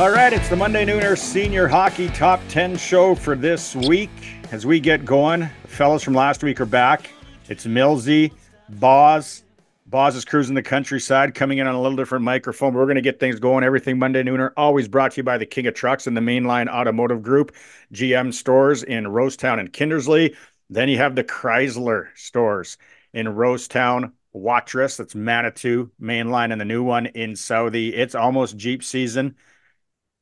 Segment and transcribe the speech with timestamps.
[0.00, 4.08] All right, it's the Monday Nooner Senior Hockey Top 10 show for this week.
[4.50, 7.10] As we get going, the fellas from last week are back.
[7.50, 8.32] It's Millsy,
[8.70, 9.44] Boz.
[9.84, 12.72] Boz is cruising the countryside, coming in on a little different microphone.
[12.72, 13.62] We're going to get things going.
[13.62, 16.68] Everything Monday Nooner, always brought to you by the King of Trucks and the Mainline
[16.68, 17.54] Automotive Group,
[17.92, 20.34] GM stores in Rosetown and Kindersley.
[20.70, 22.78] Then you have the Chrysler stores
[23.12, 24.96] in Rosetown, Watrous.
[24.96, 27.94] That's Manitou, Mainline, and the new one in Southey.
[27.94, 29.36] It's almost Jeep season.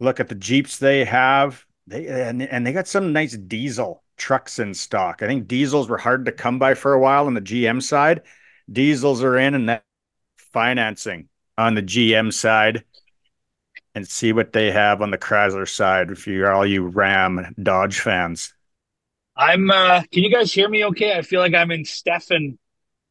[0.00, 1.64] Look at the Jeeps they have.
[1.86, 5.22] They and, and they got some nice diesel trucks in stock.
[5.22, 8.22] I think diesels were hard to come by for a while on the GM side.
[8.70, 9.84] Diesels are in and that
[10.52, 12.84] financing on the GM side
[13.94, 18.00] and see what they have on the Chrysler side if you're all you Ram Dodge
[18.00, 18.52] fans.
[19.36, 21.16] I'm uh can you guys hear me okay?
[21.16, 22.58] I feel like I'm in Stefan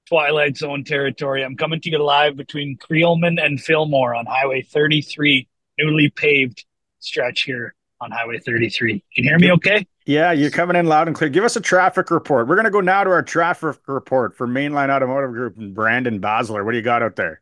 [0.07, 1.43] Twilight Zone territory.
[1.43, 6.65] I'm coming to you live between Creelman and Fillmore on Highway 33, newly paved
[7.07, 9.03] stretch here on Highway 33.
[9.15, 9.87] Can you hear me okay?
[10.05, 11.29] Yeah, you're coming in loud and clear.
[11.29, 12.47] Give us a traffic report.
[12.47, 16.21] We're going to go now to our traffic report for Mainline Automotive Group and Brandon
[16.21, 16.63] Basler.
[16.63, 17.41] What do you got out there?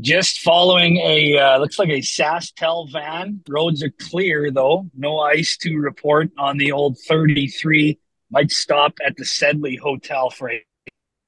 [0.00, 3.42] Just following a uh, looks like a SaskTel van.
[3.48, 4.88] Roads are clear though.
[4.96, 7.98] No ice to report on the old 33.
[8.30, 10.64] Might stop at the Sedley Hotel for a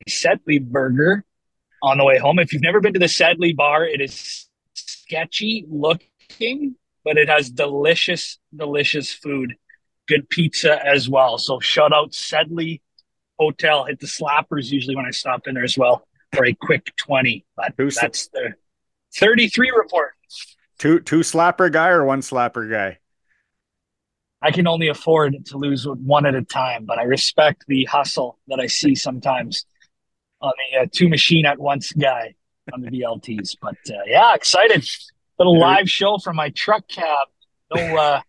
[0.09, 1.25] Sedley burger
[1.83, 2.39] on the way home.
[2.39, 7.51] If you've never been to the Sedley bar, it is sketchy looking, but it has
[7.51, 9.55] delicious, delicious food
[10.09, 11.39] good pizza as well.
[11.39, 12.83] So shout out Sedley
[13.39, 13.85] Hotel.
[13.85, 17.45] Hit the slappers usually when I stop in there as well for a quick 20.
[17.57, 18.55] But two that's the
[19.15, 20.13] 33 report.
[20.79, 22.99] Two two slapper guy or one slapper guy?
[24.45, 28.39] I can only afford to lose one at a time, but I respect the hustle
[28.49, 29.65] that I see sometimes
[30.41, 32.35] on the uh, two machine at once guy
[32.73, 33.57] on the VLTs.
[33.61, 34.85] But uh, yeah, excited.
[35.39, 37.29] Little live show from my truck cab.
[37.75, 38.21] No, uh,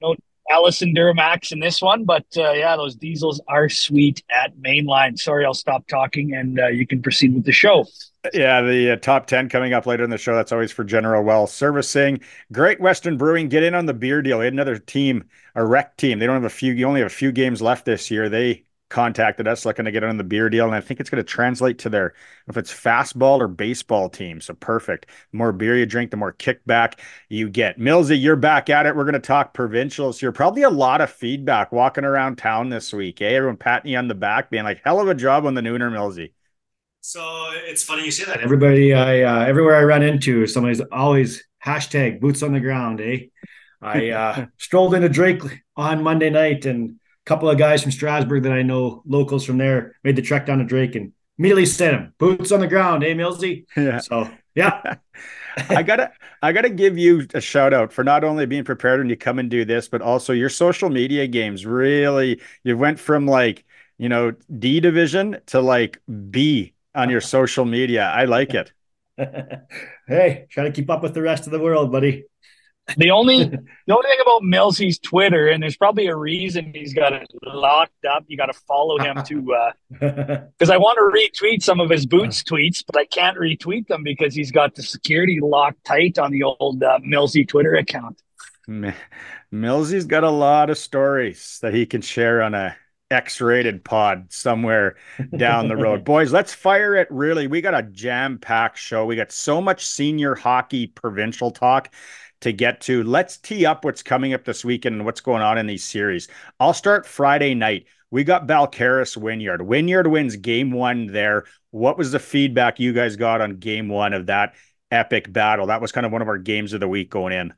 [0.00, 0.14] no
[0.50, 5.18] Allison Duramax in this one, but uh, yeah, those diesels are sweet at mainline.
[5.18, 7.86] Sorry, I'll stop talking and uh, you can proceed with the show.
[8.32, 10.34] Yeah, the uh, top 10 coming up later in the show.
[10.34, 12.20] That's always for General Well Servicing.
[12.52, 14.38] Great Western Brewing, get in on the beer deal.
[14.38, 16.18] They had another team, a rec team.
[16.18, 18.28] They don't have a few, you only have a few games left this year.
[18.28, 20.66] They contacted us looking to get on the beer deal.
[20.66, 22.14] And I think it's going to translate to their,
[22.46, 24.40] if it's fastball or baseball team.
[24.40, 25.06] So perfect.
[25.32, 27.78] The more beer you drink, the more kickback you get.
[27.78, 28.94] Millsy, you're back at it.
[28.94, 30.32] We're going to talk provincials here.
[30.32, 33.20] Probably a lot of feedback walking around town this week.
[33.20, 33.30] Eh?
[33.30, 35.90] Everyone patting you on the back, being like, hell of a job on the Nooner
[35.90, 36.32] Millsy.
[37.00, 37.22] So
[37.52, 38.40] it's funny you say that.
[38.40, 43.00] Everybody, I uh, everywhere I run into, somebody's always hashtag boots on the ground.
[43.02, 43.26] Eh,
[43.82, 45.42] I uh, strolled into Drake
[45.76, 49.96] on Monday night and couple of guys from Strasbourg that I know, locals from there,
[50.04, 53.14] made the trek down to Drake and immediately sent him boots on the ground, eh,
[53.14, 53.66] Millsy?
[53.76, 53.98] Yeah.
[53.98, 54.96] So yeah.
[55.68, 59.08] I gotta I gotta give you a shout out for not only being prepared when
[59.08, 61.64] you come and do this, but also your social media games.
[61.64, 63.64] Really, you went from like,
[63.96, 68.04] you know, D division to like B on your social media.
[68.04, 68.72] I like it.
[70.08, 72.24] hey, try to keep up with the rest of the world, buddy.
[72.96, 73.44] The only
[73.86, 78.04] the only thing about Millsy's Twitter, and there's probably a reason he's got it locked
[78.04, 78.24] up.
[78.28, 82.06] You got to follow him to because uh, I want to retweet some of his
[82.06, 86.30] boots tweets, but I can't retweet them because he's got the security locked tight on
[86.30, 88.20] the old uh, Millsy Twitter account.
[89.50, 92.76] Millsy's got a lot of stories that he can share on a
[93.10, 94.96] X-rated pod somewhere
[95.36, 96.04] down the road.
[96.04, 97.46] Boys, let's fire it really.
[97.46, 99.04] We got a jam-packed show.
[99.04, 101.94] We got so much senior hockey provincial talk
[102.44, 103.02] to get to.
[103.02, 106.28] Let's tee up what's coming up this weekend and what's going on in these series.
[106.60, 107.86] I'll start Friday night.
[108.10, 109.62] We got Balcarres Wynyard.
[109.62, 111.44] Wynyard wins game one there.
[111.72, 114.54] What was the feedback you guys got on game one of that
[114.90, 115.66] epic battle?
[115.66, 117.52] That was kind of one of our games of the week going in.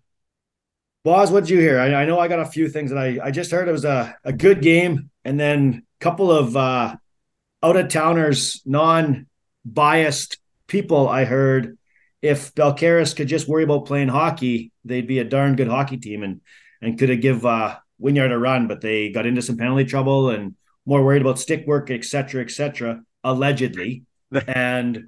[1.04, 1.78] Boz, what did you hear?
[1.78, 3.84] I, I, know I got a few things that I, I just heard it was
[3.84, 6.96] a, a good game and then a couple of uh,
[7.62, 9.26] out of towners, non
[9.64, 11.76] biased people I heard
[12.22, 16.22] if Balcarres could just worry about playing hockey, they'd be a darn good hockey team
[16.22, 16.40] and
[16.82, 20.30] and could have give uh, Wynyard a run, but they got into some penalty trouble
[20.30, 20.54] and
[20.84, 23.02] more worried about stick work, etc., etc.
[23.24, 24.04] allegedly,
[24.46, 25.04] and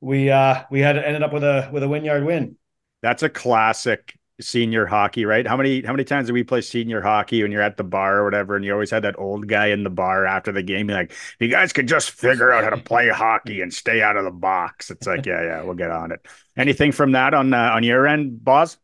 [0.00, 2.56] we uh we had ended up with a with a Wynyard win.
[3.02, 5.46] That's a classic senior hockey, right?
[5.46, 8.18] How many how many times do we play senior hockey when you're at the bar
[8.18, 10.86] or whatever, and you always had that old guy in the bar after the game,
[10.86, 14.24] like, you guys could just figure out how to play hockey and stay out of
[14.24, 14.90] the box.
[14.90, 16.26] It's like, yeah, yeah, we'll get on it.
[16.56, 18.78] Anything from that on uh, on your end, Boz?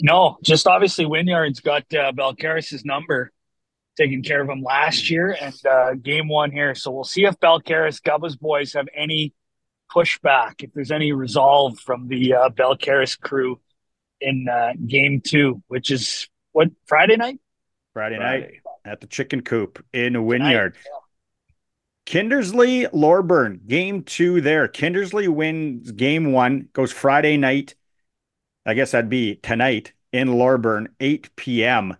[0.00, 3.30] No, just obviously Wynyard's got uh, Balcarres's number,
[3.96, 6.74] taking care of him last year and uh, game one here.
[6.74, 9.34] So we'll see if Balcarres Gubba's boys have any
[9.92, 13.60] pushback, if there's any resolve from the uh, Balcarres crew
[14.20, 17.38] in uh, game two, which is what Friday night.
[17.92, 18.40] Friday, Friday.
[18.40, 20.76] night at the Chicken Coop in Wynyard.
[22.06, 24.66] Kindersley Loreburn, game two there.
[24.66, 27.74] Kindersley wins game one, goes Friday night.
[28.66, 31.96] I guess that'd be tonight in Loreburn, 8 p.m.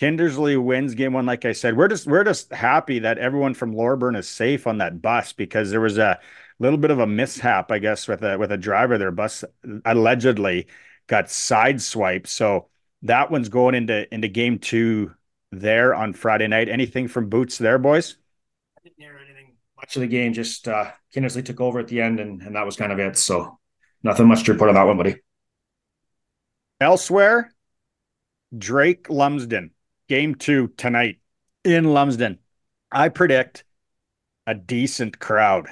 [0.00, 1.76] Kindersley wins game one, like I said.
[1.76, 5.70] We're just we're just happy that everyone from Loreburn is safe on that bus because
[5.70, 6.20] there was a
[6.60, 8.96] little bit of a mishap, I guess, with a with a driver.
[8.96, 9.44] Their bus
[9.84, 10.68] allegedly
[11.08, 12.28] got sideswiped.
[12.28, 12.68] So
[13.02, 15.14] that one's going into into game two
[15.50, 16.68] there on Friday night.
[16.68, 18.16] Anything from Boots there, boys?
[18.78, 20.32] I didn't hear anything much of the game.
[20.32, 23.16] Just uh, Kindersley took over at the end, and, and that was kind of it.
[23.16, 23.58] So
[24.04, 25.16] nothing much to report on that one, buddy.
[26.80, 27.52] Elsewhere,
[28.56, 29.72] Drake Lumsden,
[30.08, 31.18] game two tonight
[31.64, 32.38] in Lumsden.
[32.90, 33.64] I predict
[34.46, 35.68] a decent crowd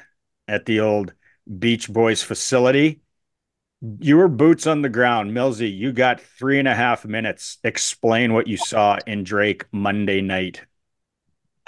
[0.48, 1.12] at the old
[1.58, 3.00] Beach Boys facility.
[4.00, 5.32] You were boots on the ground.
[5.32, 7.58] Millsy, you got three and a half minutes.
[7.62, 10.62] Explain what you saw in Drake Monday night.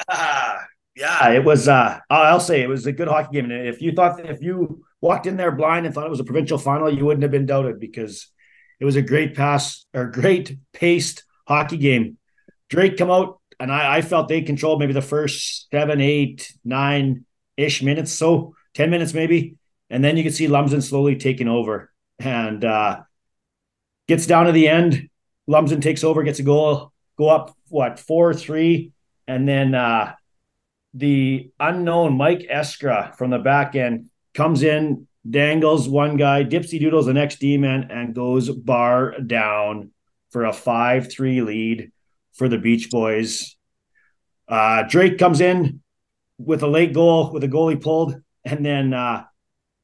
[0.09, 0.59] Uh,
[0.97, 3.51] yeah, it was uh I'll say it was a good hockey game.
[3.51, 6.25] And if you thought if you walked in there blind and thought it was a
[6.25, 8.29] provincial final, you wouldn't have been doubted because
[8.81, 12.19] it was a great pass or great paced hockey game.
[12.69, 17.25] Drake come out and I, I felt they controlled maybe the first seven, eight, nine
[17.57, 19.57] ish minutes, so 10 minutes maybe.
[19.91, 23.01] And then you could see Lumsden slowly taking over and uh,
[24.07, 25.09] gets down to the end.
[25.47, 28.93] Lumsden takes over, gets a goal, go up what four three,
[29.27, 30.15] and then uh,
[30.95, 37.07] the unknown Mike Eskra from the back end comes in, dangles one guy, dipsy doodles
[37.07, 39.91] the next D man, and goes bar down
[40.31, 41.93] for a five three lead
[42.35, 43.57] for the Beach Boys.
[44.47, 45.83] Uh, Drake comes in
[46.39, 48.15] with a late goal with a goalie pulled,
[48.45, 49.25] and then uh,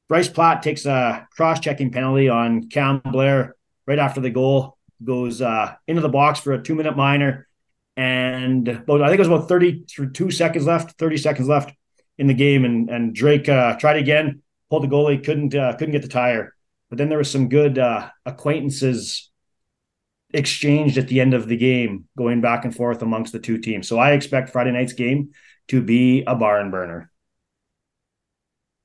[0.09, 3.57] Bryce Platt takes a cross-checking penalty on Cam Blair
[3.87, 7.49] right after the goal, goes uh, into the box for a two-minute minor,
[7.97, 11.75] and about, I think it was about 32 seconds left, 30 seconds left
[12.17, 15.93] in the game, and and Drake uh, tried again, pulled the goalie, couldn't uh, couldn't
[15.93, 16.55] get the tire,
[16.91, 19.31] but then there was some good uh, acquaintances
[20.33, 23.89] exchanged at the end of the game, going back and forth amongst the two teams.
[23.89, 25.31] So I expect Friday night's game
[25.69, 27.11] to be a barn burner.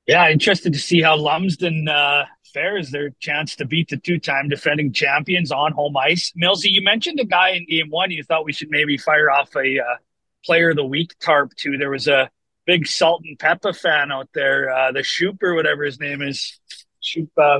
[0.06, 4.92] Yeah, interested to see how Lumsden uh, fares their chance to beat the two-time defending
[4.92, 6.32] champions on home ice.
[6.40, 8.10] Millsy, you mentioned a guy in game one.
[8.10, 9.96] You thought we should maybe fire off a uh,
[10.44, 11.76] player of the week tarp to.
[11.76, 12.30] There was a
[12.70, 16.60] big Salt-N-Pepa fan out there, uh, the Shoop or whatever his name is.
[17.00, 17.58] Shoop uh?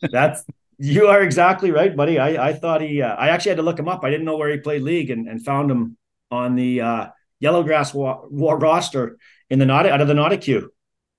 [0.00, 0.44] That's
[0.78, 2.18] you are exactly right, buddy.
[2.18, 3.02] I, I thought he.
[3.02, 4.02] Uh, I actually had to look him up.
[4.04, 5.96] I didn't know where he played league, and, and found him
[6.30, 7.06] on the uh,
[7.42, 9.18] Yellowgrass wa- wa- roster
[9.50, 10.68] in the not out of the Nautica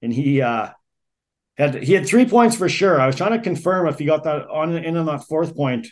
[0.03, 0.69] and he uh,
[1.57, 2.99] had he had three points for sure.
[2.99, 5.87] I was trying to confirm if he got that on in on that fourth point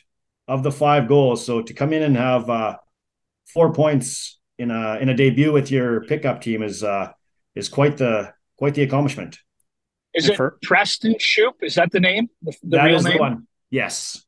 [0.47, 1.45] of the five goals.
[1.45, 2.77] So to come in and have uh,
[3.45, 7.11] four points in a in a debut with your pickup team is uh,
[7.55, 9.39] is quite the quite the accomplishment.
[10.13, 11.63] Is it for, Preston Shoop?
[11.63, 12.29] Is that the name?
[12.43, 13.13] The, the that is name?
[13.13, 13.47] the one.
[13.69, 14.23] Yes.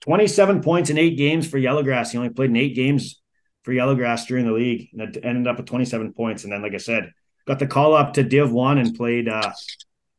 [0.00, 2.12] 27 points in eight games for Yellowgrass.
[2.12, 3.20] He only played in eight games
[3.62, 6.44] for Yellowgrass during the league and it ended up with 27 points.
[6.44, 7.12] And then, like I said,
[7.46, 9.52] got the call up to Div One and played uh,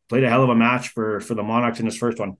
[0.08, 2.38] played a hell of a match for for the Monarchs in his first one.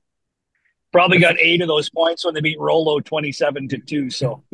[0.92, 4.10] Probably got eight of those points when they beat Rollo twenty seven to two.
[4.10, 4.44] So.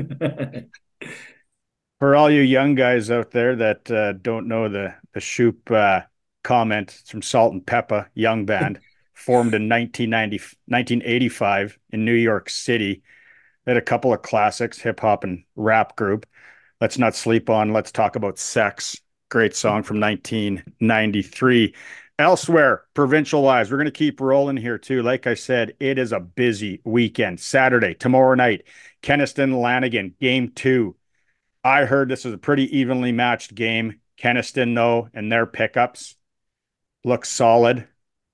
[1.99, 6.01] for all you young guys out there that uh, don't know the the Shoop uh,
[6.43, 8.79] comment, it's from Salt-N-Pepa Young Band,
[9.13, 10.37] formed in 1990,
[10.67, 13.01] 1985 in New York City.
[13.65, 16.25] They had a couple of classics, hip hop and rap group.
[16.81, 17.73] Let's not sleep on.
[17.73, 19.01] Let's talk about sex.
[19.29, 21.73] Great song from 1993.
[22.17, 25.01] Elsewhere, provincial wise, we're going to keep rolling here too.
[25.01, 27.39] Like I said, it is a busy weekend.
[27.39, 28.63] Saturday, tomorrow night,
[29.01, 30.95] Kenaston Lanigan, game two.
[31.65, 33.99] I heard this was a pretty evenly matched game.
[34.21, 36.15] Kenaston, though, and their pickups
[37.03, 37.87] look solid.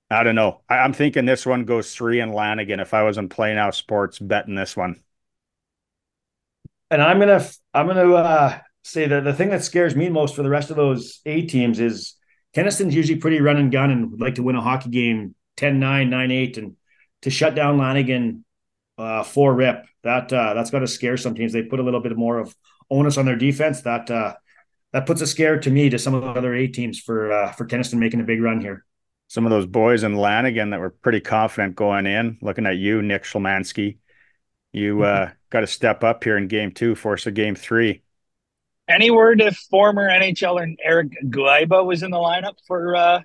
[0.10, 0.60] I don't know.
[0.68, 4.20] I, am thinking this one goes three and Lanigan if I was in Now Sports
[4.20, 5.02] betting this one.
[6.90, 10.44] And I'm gonna I'm gonna uh say that the thing that scares me most for
[10.44, 12.16] the rest of those A teams is
[12.54, 15.80] Kenaston's usually pretty run and gun and would like to win a hockey game 10
[15.80, 16.58] 9, 9 8.
[16.58, 16.76] And
[17.22, 18.44] to shut down Lanigan
[18.98, 21.54] uh, four rip, that uh, that's got to scare some teams.
[21.54, 22.54] They put a little bit more of
[22.91, 23.81] onus on their defense.
[23.81, 24.36] That uh,
[24.93, 27.51] that puts a scare to me to some of the other eight teams for uh,
[27.53, 28.86] for Kenaston making a big run here.
[29.27, 33.01] Some of those boys in Lanigan that were pretty confident going in, looking at you,
[33.01, 33.98] Nick Schlemansky.
[34.74, 38.03] You uh, got to step up here in game two, force a game three.
[38.89, 43.21] Any word if former NHLer Eric Guaiba was in the lineup for uh,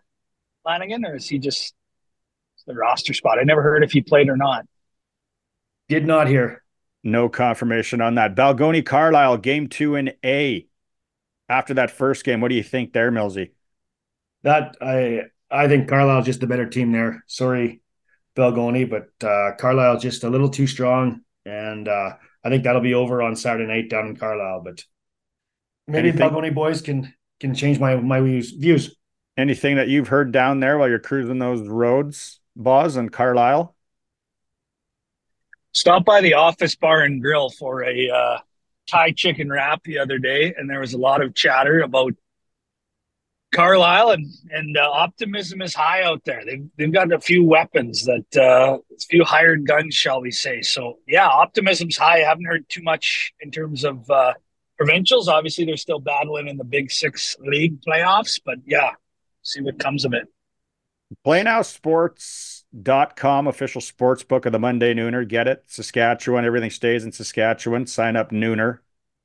[0.65, 1.75] Lanigan, or is he just
[2.67, 3.39] the roster spot?
[3.39, 4.65] I never heard if he played or not.
[5.89, 6.63] Did not hear.
[7.07, 8.35] No confirmation on that.
[8.35, 10.67] Balgonie Carlyle, game two in A.
[11.49, 13.53] After that first game, what do you think there, Millsy?
[14.43, 17.23] That I I think Carlyle's just a better team there.
[17.29, 17.81] Sorry,
[18.35, 22.95] Balgonie, but uh, Carlyle's just a little too strong, and uh, I think that'll be
[22.95, 24.63] over on Saturday night down in Carlyle.
[24.65, 24.83] But
[25.87, 26.29] maybe Anything?
[26.29, 28.97] Balgonie boys can can change my my views.
[29.37, 33.76] Anything that you've heard down there while you're cruising those roads, Boz and Carlyle?
[35.77, 38.39] Stopped by the office bar and grill for a uh,
[38.87, 42.15] Thai chicken wrap the other day, and there was a lot of chatter about
[43.55, 46.43] Carlyle, and and uh, optimism is high out there.
[46.47, 50.63] They've they've got a few weapons that uh, a few hired guns, shall we say?
[50.63, 52.23] So yeah, optimism's high.
[52.23, 54.33] I haven't heard too much in terms of uh,
[54.79, 55.29] provincials.
[55.29, 58.93] Obviously, they're still battling in the Big Six league playoffs, but yeah,
[59.43, 60.27] see what comes of it.
[62.77, 65.27] PlayNowSports.com, official sports book of the Monday Nooner.
[65.27, 65.65] Get it?
[65.67, 66.45] Saskatchewan.
[66.45, 67.87] Everything stays in Saskatchewan.
[67.87, 68.79] Sign up Nooner,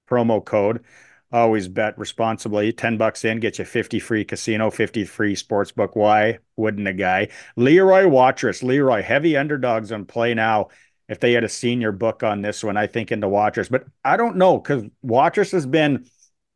[0.10, 0.84] promo code.
[1.32, 2.74] Always bet responsibly.
[2.74, 5.96] 10 bucks in, get you 50 free casino, 50 free sports book.
[5.96, 7.30] Why wouldn't a guy?
[7.56, 8.64] Leroy Watrous.
[8.64, 10.68] Leroy, heavy underdogs on play now.
[11.08, 13.70] If they had a senior book on this one, I think into Watrous.
[13.70, 16.06] But I don't know because Watrous has been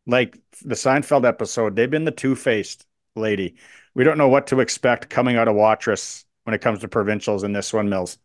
[0.07, 1.75] like the Seinfeld episode.
[1.75, 2.85] They've been the two faced
[3.15, 3.55] lady
[3.95, 7.43] we don't know what to expect coming out of Watrous when it comes to provincials
[7.43, 8.17] in this one, Mills.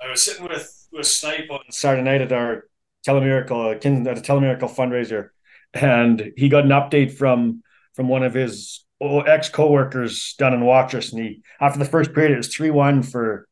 [0.00, 2.68] I was sitting with with Snipe on Saturday night at our
[3.06, 5.30] Telemiracle at a Telemiracle fundraiser,
[5.74, 7.62] and he got an update from
[7.94, 8.84] from one of his
[9.26, 13.02] ex coworkers down in Watrous, and he after the first period it was three one
[13.02, 13.48] for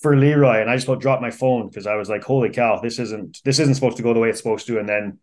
[0.00, 2.80] for Leroy, and I just about dropped my phone because I was like, "Holy cow,
[2.80, 5.18] this isn't this isn't supposed to go the way it's supposed to." And then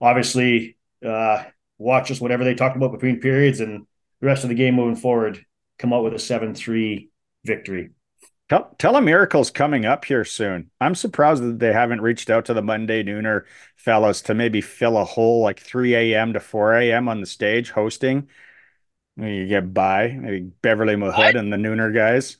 [0.00, 1.42] obviously, uh,
[1.78, 3.86] Watrous whatever they talked about between periods, and
[4.20, 5.44] the rest of the game moving forward,
[5.78, 7.10] come out with a 7 3
[7.44, 7.90] victory.
[8.48, 10.70] Tell, Telemiracle's coming up here soon.
[10.80, 13.44] I'm surprised that they haven't reached out to the Monday Nooner
[13.76, 16.34] fellas to maybe fill a hole like 3 a.m.
[16.34, 17.08] to 4 a.m.
[17.08, 18.28] on the stage hosting.
[19.16, 22.36] You get by, maybe Beverly Mahood and the Nooner guys.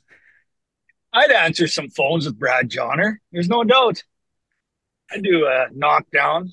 [1.13, 3.15] I'd answer some phones with Brad Johner.
[3.31, 4.03] There's no doubt.
[5.09, 6.51] I do a knockdown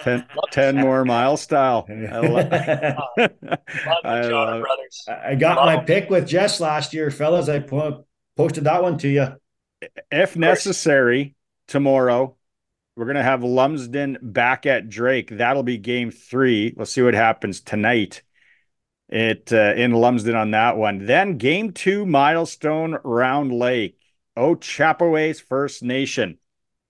[0.00, 1.86] 10, 10 more mile style.
[1.88, 2.48] I, love,
[4.04, 4.64] I, love
[5.08, 5.84] I got love my them.
[5.84, 7.48] pick with Jess last year, fellas.
[7.48, 9.28] I po- posted that one to you.
[10.10, 11.34] If necessary,
[11.66, 12.36] tomorrow
[12.96, 15.30] we're going to have Lumsden back at Drake.
[15.30, 16.74] That'll be game three.
[16.76, 18.22] We'll see what happens tonight
[19.08, 21.04] it uh, in Lumsden on that one.
[21.06, 23.98] Then game two, Milestone Round Lake.
[24.36, 26.38] Oh, Chapoways First Nation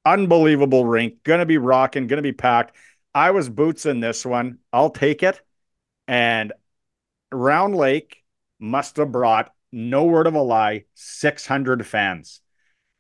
[0.05, 1.23] unbelievable rink.
[1.23, 2.77] Going to be rocking, going to be packed.
[3.15, 4.59] I was boots in this one.
[4.73, 5.41] I'll take it.
[6.09, 6.53] And
[7.31, 8.23] Round Lake
[8.59, 12.41] must have brought, no word of a lie, 600 fans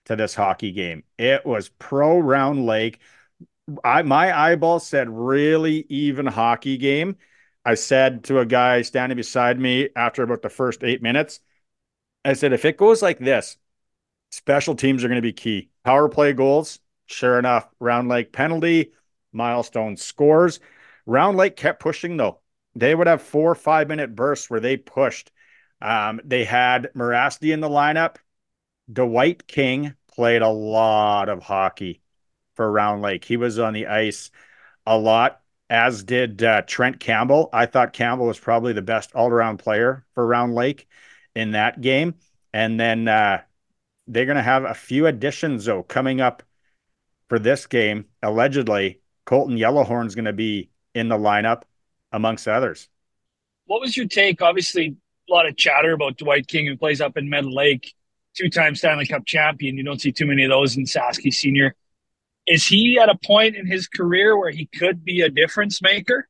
[0.06, 1.04] to this hockey game.
[1.18, 2.98] It was pro Round Lake.
[3.84, 7.16] I my eyeball said really even hockey game.
[7.64, 11.40] I said to a guy standing beside me after about the first eight minutes,
[12.24, 13.56] I said, if it goes like this,
[14.30, 15.70] special teams are going to be key.
[15.84, 18.92] Power play goals, Sure enough, Round Lake penalty,
[19.32, 20.60] milestone scores.
[21.06, 22.40] Round Lake kept pushing though.
[22.74, 25.30] They would have four five minute bursts where they pushed.
[25.80, 28.16] Um, they had Morasti in the lineup.
[28.92, 32.02] Dwight King played a lot of hockey
[32.54, 33.24] for Round Lake.
[33.24, 34.30] He was on the ice
[34.86, 35.40] a lot,
[35.70, 37.48] as did uh, Trent Campbell.
[37.52, 40.88] I thought Campbell was probably the best all around player for Round Lake
[41.34, 42.14] in that game.
[42.52, 43.42] And then uh,
[44.06, 46.42] they're going to have a few additions, though, coming up
[47.32, 51.62] for this game, allegedly, Colton Yellowhorn's going to be in the lineup
[52.12, 52.90] amongst others.
[53.64, 54.42] What was your take?
[54.42, 54.96] Obviously,
[55.30, 57.94] a lot of chatter about Dwight King, who plays up in Med Lake,
[58.36, 59.78] two time Stanley Cup champion.
[59.78, 61.74] You don't see too many of those in Sasky Senior.
[62.46, 66.28] Is he at a point in his career where he could be a difference maker?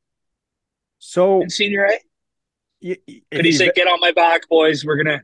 [1.01, 2.97] So in Senior A,
[3.33, 4.85] could he say, "Get on my back, boys.
[4.85, 5.23] We're gonna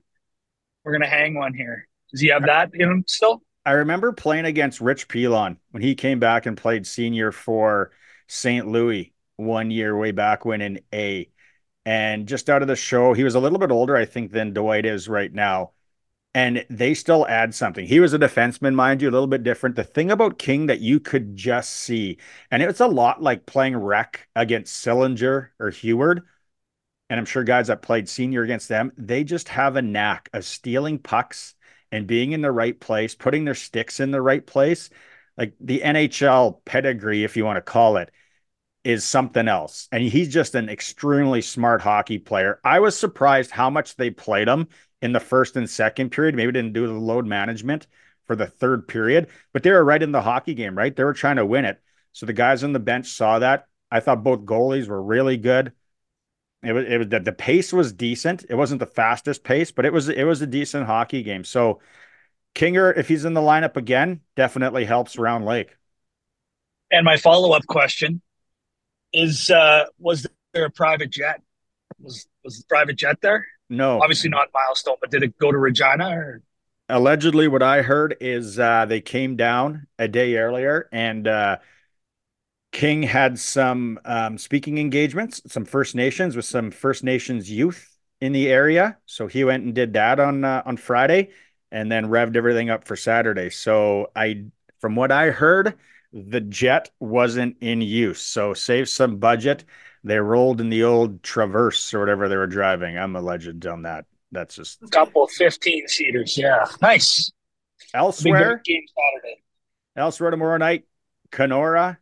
[0.82, 1.86] we're gonna hang one here"?
[2.10, 3.44] Does he have that in him still?
[3.68, 7.90] I remember playing against Rich Pilon when he came back and played senior for
[8.26, 8.66] St.
[8.66, 11.30] Louis one year way back when in A.
[11.84, 14.54] And just out of the show, he was a little bit older, I think, than
[14.54, 15.72] Dwight is right now.
[16.32, 17.86] And they still add something.
[17.86, 19.76] He was a defenseman, mind you, a little bit different.
[19.76, 22.16] The thing about King that you could just see,
[22.50, 26.22] and it's a lot like playing rec against Sillinger or Heward.
[27.10, 30.46] And I'm sure guys that played senior against them, they just have a knack of
[30.46, 31.54] stealing pucks
[31.90, 34.90] and being in the right place, putting their sticks in the right place,
[35.36, 38.10] like the NHL pedigree, if you want to call it,
[38.84, 39.88] is something else.
[39.92, 42.60] And he's just an extremely smart hockey player.
[42.64, 44.68] I was surprised how much they played him
[45.02, 46.34] in the first and second period.
[46.34, 47.86] Maybe didn't do the load management
[48.26, 50.94] for the third period, but they were right in the hockey game, right?
[50.94, 51.80] They were trying to win it.
[52.12, 53.66] So the guys on the bench saw that.
[53.90, 55.72] I thought both goalies were really good.
[56.62, 58.44] It was it was the, the pace was decent.
[58.48, 61.44] It wasn't the fastest pace, but it was it was a decent hockey game.
[61.44, 61.80] So
[62.54, 65.76] Kinger, if he's in the lineup again, definitely helps Round Lake.
[66.90, 68.20] And my follow up question
[69.12, 71.42] is: uh, Was there a private jet?
[72.00, 73.46] Was was the private jet there?
[73.70, 76.08] No, obviously not milestone, but did it go to Regina?
[76.08, 76.42] Or?
[76.88, 81.28] Allegedly, what I heard is uh, they came down a day earlier and.
[81.28, 81.58] Uh,
[82.72, 88.32] King had some um, speaking engagements, some First Nations with some First Nations youth in
[88.32, 88.98] the area.
[89.06, 91.30] So he went and did that on uh, on Friday,
[91.70, 93.50] and then revved everything up for Saturday.
[93.50, 94.46] So I,
[94.80, 95.74] from what I heard,
[96.12, 98.20] the jet wasn't in use.
[98.20, 99.64] So save some budget.
[100.04, 102.96] They rolled in the old Traverse or whatever they were driving.
[102.96, 104.04] I'm a legend on that.
[104.30, 106.36] That's just a couple 15 seaters.
[106.36, 107.32] Yeah, nice.
[107.94, 109.42] Elsewhere, game Saturday.
[109.96, 110.84] Elsewhere tomorrow night,
[111.30, 111.96] Canora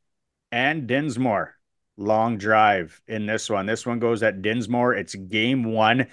[0.56, 1.54] and Dinsmore.
[1.98, 3.66] Long drive in this one.
[3.66, 4.94] This one goes at Dinsmore.
[4.94, 6.06] It's game one.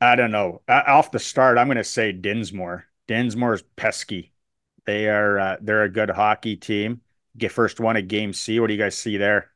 [0.00, 0.62] I don't know.
[0.66, 2.86] Off the start, I'm going to say Dinsmore.
[3.06, 4.32] Dinsmore's pesky.
[4.86, 7.02] They are uh, they're a good hockey team.
[7.36, 8.60] Get first one at game C.
[8.60, 9.50] What do you guys see there?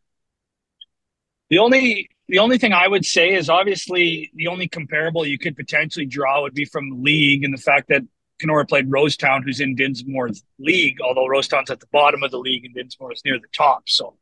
[1.48, 5.56] The only the only thing I would say is obviously the only comparable you could
[5.56, 8.02] potentially draw would be from league and the fact that
[8.42, 12.64] Canora played Rosetown, who's in Dinsmore's league, although Rosetown's at the bottom of the league
[12.64, 13.88] and Dinsmore is near the top.
[13.88, 14.16] So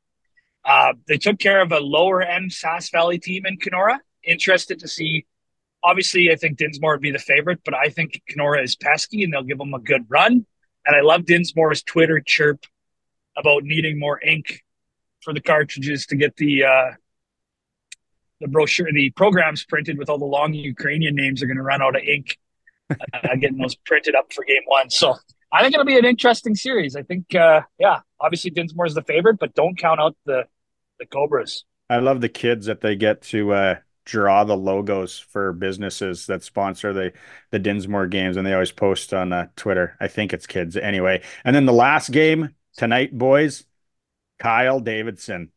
[0.65, 3.99] uh, they took care of a lower end Sask Valley team in Canora.
[4.25, 5.27] Interested to see.
[5.83, 9.33] Obviously, I think Dinsmore would be the favorite, but I think Canora is pesky and
[9.33, 10.47] they'll give them a good run.
[10.87, 12.65] And I love Dinsmore's Twitter chirp
[13.37, 14.63] about needing more ink
[15.23, 16.91] for the cartridges to get the uh,
[18.41, 21.81] the brochure, the programs printed with all the long Ukrainian names are going to run
[21.81, 22.37] out of ink
[22.91, 24.91] uh, getting those printed up for game one.
[24.91, 25.17] So
[25.53, 26.97] I think it'll be an interesting series.
[26.97, 30.45] I think, uh, yeah, obviously Dinsmore is the favorite, but don't count out the
[30.99, 31.65] the Cobras.
[31.91, 36.43] I love the kids that they get to uh, draw the logos for businesses that
[36.43, 37.13] sponsor the
[37.51, 39.97] the Dinsmore games, and they always post on uh, Twitter.
[40.01, 41.23] I think it's kids anyway.
[41.45, 43.65] And then the last game tonight, boys,
[44.39, 45.51] Kyle Davidson,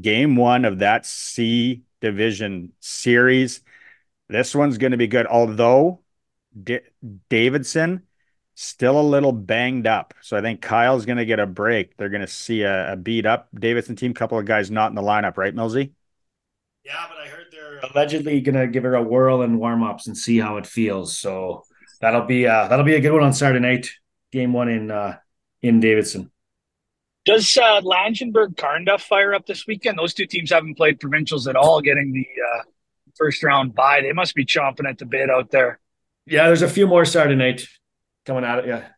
[0.00, 3.62] game one of that C division series.
[4.28, 6.01] This one's going to be good, although
[6.60, 6.80] D-
[7.28, 8.02] Davidson
[8.54, 10.14] still a little banged up.
[10.20, 11.96] So I think Kyle's going to get a break.
[11.96, 14.14] They're going to see a, a, beat up Davidson team.
[14.14, 15.92] Couple of guys not in the lineup, right, Millsy?
[16.84, 20.06] Yeah, but I heard they're allegedly going to give her a whirl in warm ups
[20.06, 21.16] and see how it feels.
[21.16, 21.64] So
[22.00, 23.88] that'll be uh, that'll be a good one on Saturday night,
[24.32, 25.16] game one in uh,
[25.62, 26.30] in Davidson.
[27.24, 29.96] Does uh, Langenburg Carnduff fire up this weekend?
[29.96, 32.62] Those two teams haven't played provincials at all, getting the uh,
[33.16, 34.00] first round bye.
[34.02, 35.78] They must be chomping at the bit out there.
[36.26, 37.66] Yeah, there's a few more Saturday night
[38.24, 38.66] coming at it.
[38.66, 38.88] Yeah.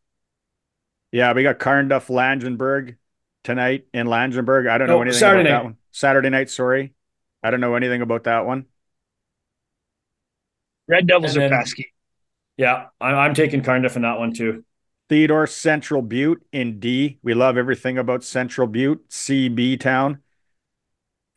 [1.12, 2.96] Yeah, we got Carnduff Langenburg
[3.44, 4.68] tonight in Langenburg.
[4.68, 5.58] I don't know anything Saturday about night.
[5.58, 5.76] that one.
[5.92, 6.92] Saturday night, sorry.
[7.42, 8.66] I don't know anything about that one.
[10.88, 11.92] Red Devils then, are pesky.
[12.56, 14.64] Yeah, I'm, I'm taking Carnduff in that one too.
[15.08, 17.18] Theodore Central Butte in D.
[17.22, 20.18] We love everything about Central Butte, CB town.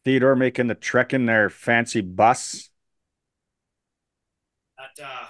[0.05, 2.69] Theodore making the trek in their fancy bus.
[4.77, 5.27] That, uh, I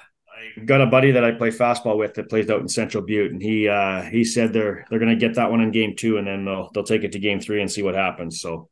[0.66, 3.42] got a buddy that I play fastball with that plays out in Central Butte, and
[3.42, 6.28] he uh, he said they're they're going to get that one in game two, and
[6.28, 8.42] then they'll they'll take it to game three and see what happens.
[8.42, 8.70] So,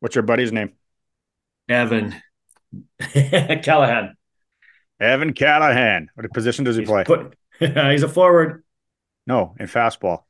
[0.00, 0.72] what's your buddy's name?
[1.68, 2.14] Evan
[3.62, 4.16] Callahan.
[5.00, 6.08] Evan Callahan.
[6.14, 7.04] What position does he he's play?
[7.04, 8.64] Put, he's a forward.
[9.26, 10.24] No, in fastball.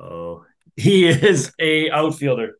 [0.00, 0.44] Oh,
[0.76, 2.58] he is a outfielder.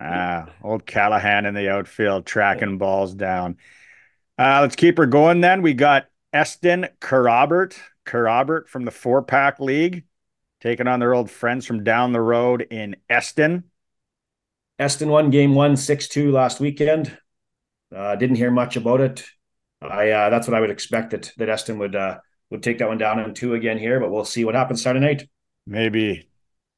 [0.00, 3.58] Ah, old Callahan in the outfield, tracking balls down.
[4.38, 5.62] Uh, let's keep her going then.
[5.62, 10.04] We got Eston Kerrobert, Kerrobert from the four pack league,
[10.60, 13.64] taking on their old friends from down the road in Eston.
[14.78, 17.16] Eston won game one, 6 2 last weekend.
[17.94, 19.24] Uh, didn't hear much about it.
[19.82, 22.18] I uh, That's what I would expect that, that Eston would uh,
[22.50, 25.04] would take that one down in two again here, but we'll see what happens Saturday
[25.04, 25.28] night.
[25.66, 26.28] Maybe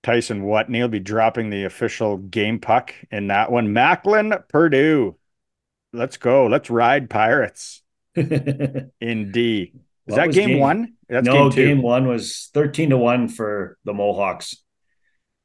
[0.03, 3.73] Tyson Watney will be dropping the official game puck in that one.
[3.73, 5.17] Macklin, Perdue.
[5.93, 6.47] Let's go.
[6.47, 7.84] Let's ride Pirates.
[9.01, 9.73] in D.
[10.07, 10.95] Is what that game, game, one?
[11.09, 14.57] That's no, game, game, one was 13 to 1 for the Mohawks.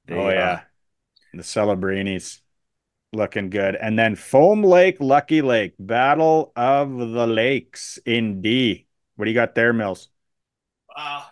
[0.06, 0.52] They, oh, yeah.
[0.52, 0.60] Uh,
[1.34, 2.40] the Celebrinis
[3.14, 3.76] looking good.
[3.76, 8.88] And then Foam Lake, Lucky Lake, Battle of the Lakes in D.
[9.16, 10.10] What do you got there, Mills?
[10.96, 11.24] Uh,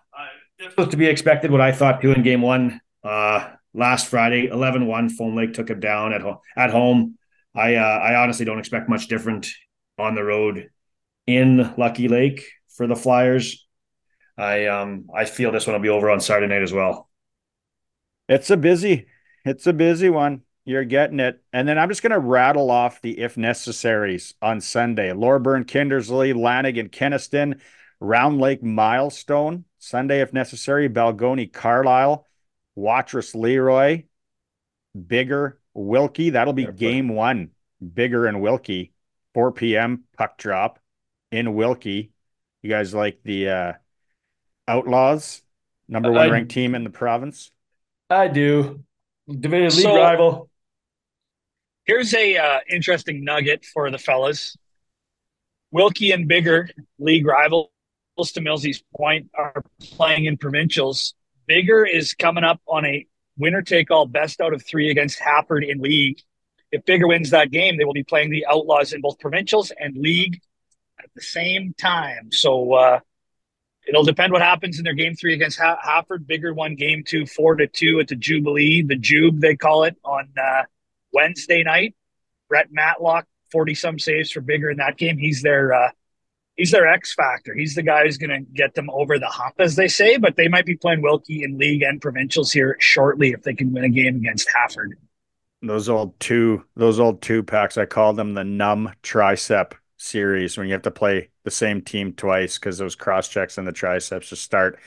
[0.57, 1.51] this was to be expected.
[1.51, 5.09] What I thought too in game one uh, last Friday, 11 1.
[5.09, 7.17] Foam Lake took it down at, ho- at home.
[7.53, 9.47] I, uh, I honestly don't expect much different
[9.97, 10.69] on the road
[11.27, 13.67] in Lucky Lake for the Flyers.
[14.37, 17.09] I um I feel this one will be over on Saturday night as well.
[18.29, 19.07] It's a busy,
[19.45, 20.41] it's a busy one.
[20.65, 21.41] You're getting it.
[21.53, 25.11] And then I'm just going to rattle off the if necessaries on Sunday.
[25.11, 27.61] Loreburn, Kindersley, Lanigan, Kenaston,
[28.01, 29.63] Round Lake, Milestone.
[29.79, 32.25] Sunday, if necessary, Balgonie, Carlyle,
[32.75, 34.03] Watrous, Leroy,
[34.97, 36.31] Biggar, Wilkie.
[36.31, 37.51] That'll be game one.
[37.81, 38.91] Biggar and Wilkie,
[39.33, 40.03] 4 p.m.
[40.17, 40.79] puck drop
[41.31, 42.11] in Wilkie.
[42.61, 43.73] You guys like the uh,
[44.67, 45.41] Outlaws,
[45.87, 47.51] number one I, ranked team in the province?
[48.09, 48.83] I do.
[49.29, 50.49] Division so, league rival.
[51.85, 54.57] Here's a uh, interesting nugget for the fellas.
[55.71, 57.69] Wilkie and Biggar, league rivals
[58.33, 59.63] to Millsy's point, are
[59.95, 61.13] playing in provincials.
[61.49, 63.05] Biggar is coming up on a
[63.37, 66.19] winner take all best out of three against Hafford in league.
[66.71, 69.95] If Biggar wins that game, they will be playing the Outlaws in both provincials and
[69.95, 70.41] league
[71.07, 72.31] at the same time.
[72.31, 72.99] So uh,
[73.87, 76.27] it'll depend what happens in their game three against ha- Hafford.
[76.27, 79.95] Biggar won game two, four to two at the Jubilee, the Jube they call it
[80.03, 80.63] on uh,
[81.13, 81.95] Wednesday night.
[82.49, 85.17] Brett Matlock, forty some saves for Biggar in that game.
[85.17, 85.89] He's their uh,
[86.55, 87.53] he's their X factor.
[87.53, 90.17] He's the guy who's going to get them over the hump, as they say.
[90.17, 93.73] But they might be playing Wilkie in league and provincials here shortly if they can
[93.73, 94.97] win a game against Hafford.
[95.61, 97.77] Those old two, those old two packs.
[97.77, 102.13] I call them the numb tricep series when you have to play the same team
[102.13, 104.79] twice because those cross checks and the triceps just start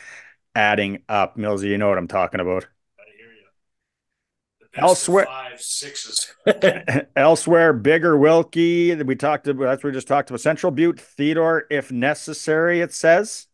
[0.54, 1.36] adding up.
[1.36, 2.66] Millsy, you know what I'm talking about.
[2.98, 4.82] I hear you.
[4.82, 6.32] Elsewhere, five sixes.
[7.16, 8.94] elsewhere, Biggar Wilkie.
[9.02, 10.40] We talked about that's we just talked about.
[10.40, 12.80] Central Butte, Theodore, if necessary.
[12.80, 13.46] It says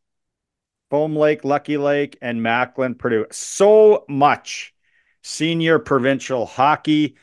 [0.90, 3.26] Foam Lake, Lucky Lake, and Macklin, Perdue.
[3.30, 4.74] So much
[5.22, 7.16] senior provincial hockey.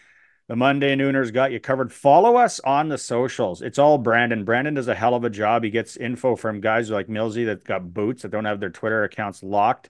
[0.54, 1.92] The Monday Nooners got you covered.
[1.92, 3.64] Follow us on the socials.
[3.64, 4.46] It's all Brandon.
[4.46, 5.64] Brandon does a hell of a job.
[5.64, 9.04] He gets info from guys like Millsy that got boots that don't have their Twitter
[9.04, 9.90] accounts locked,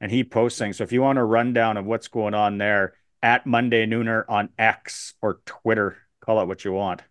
[0.00, 0.78] and he posts things.
[0.78, 4.48] So if you want a rundown of what's going on there, at Monday Nooner on
[4.58, 7.02] X or Twitter, call it what you want.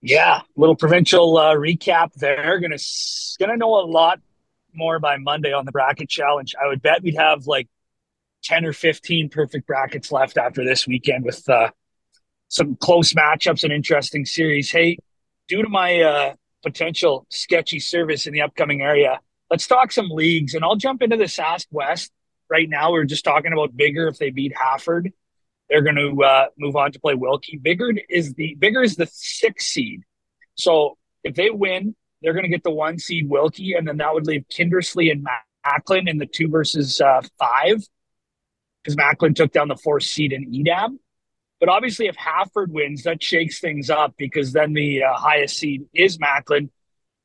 [0.00, 2.58] Yeah, little provincial uh, recap there.
[2.58, 2.76] Gonna
[3.38, 4.18] gonna know a lot
[4.74, 6.56] more by Monday on the bracket challenge.
[6.60, 7.68] I would bet we'd have like
[8.44, 11.70] 10 or 15 perfect brackets left after this weekend with uh,
[12.48, 14.70] some close matchups and interesting series.
[14.70, 14.98] Hey,
[15.48, 19.20] due to my uh, potential sketchy service in the upcoming area,
[19.50, 22.10] let's talk some leagues and I'll jump into the Sask West
[22.50, 22.92] right now.
[22.92, 24.08] We are just talking about Biggar.
[24.08, 25.12] if they beat Hafford.
[25.68, 27.58] They're going to uh, move on to play Wilkie.
[27.58, 30.00] Biggar is the Biggar is the sixth seed.
[30.54, 34.14] So if they win, they're going to get the one seed Wilkie, and then that
[34.14, 35.26] would leave Kindersley and
[35.64, 37.86] Macklin in the two versus uh, five
[38.82, 40.98] because Macklin took down the fourth seed in Edam.
[41.60, 45.86] But obviously, if Hafford wins, that shakes things up because then the uh, highest seed
[45.92, 46.70] is Macklin,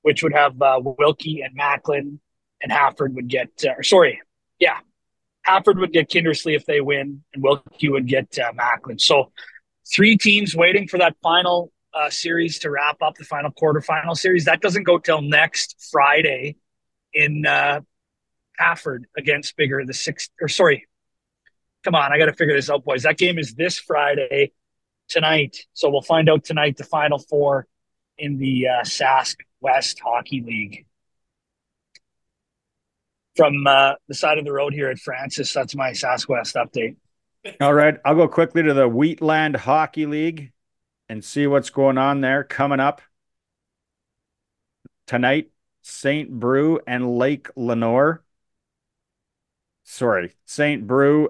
[0.02, 2.20] which would have uh, Wilkie and Macklin,
[2.62, 4.22] and Hafford would get, uh, sorry,
[4.60, 4.78] yeah,
[5.44, 8.98] Hafford would get Kindersley if they win, and Wilkie would get uh, Macklin.
[8.98, 9.32] So,
[9.94, 14.46] three teams waiting for that final uh, series to wrap up the final quarterfinal series.
[14.46, 16.56] That doesn't go till next Friday
[17.14, 17.82] in uh,
[18.58, 20.88] Hafford against Biggar, the sixth, or sorry,
[21.84, 23.04] come on, I got to figure this out, boys.
[23.04, 24.52] That game is this Friday
[25.10, 25.58] tonight.
[25.74, 27.68] So we'll find out tonight the final four
[28.18, 30.86] in the uh, Sask West Hockey League.
[33.36, 36.96] From uh, the side of the road here at Francis, that's my Sask West update.
[37.60, 37.98] All right.
[38.06, 40.52] I'll go quickly to the Wheatland Hockey League
[41.10, 43.02] and see what's going on there coming up
[45.08, 45.50] tonight.
[45.82, 46.30] St.
[46.32, 48.24] Brieux and Lake Lenore.
[49.84, 50.88] Sorry, St.
[50.88, 51.30] Brieux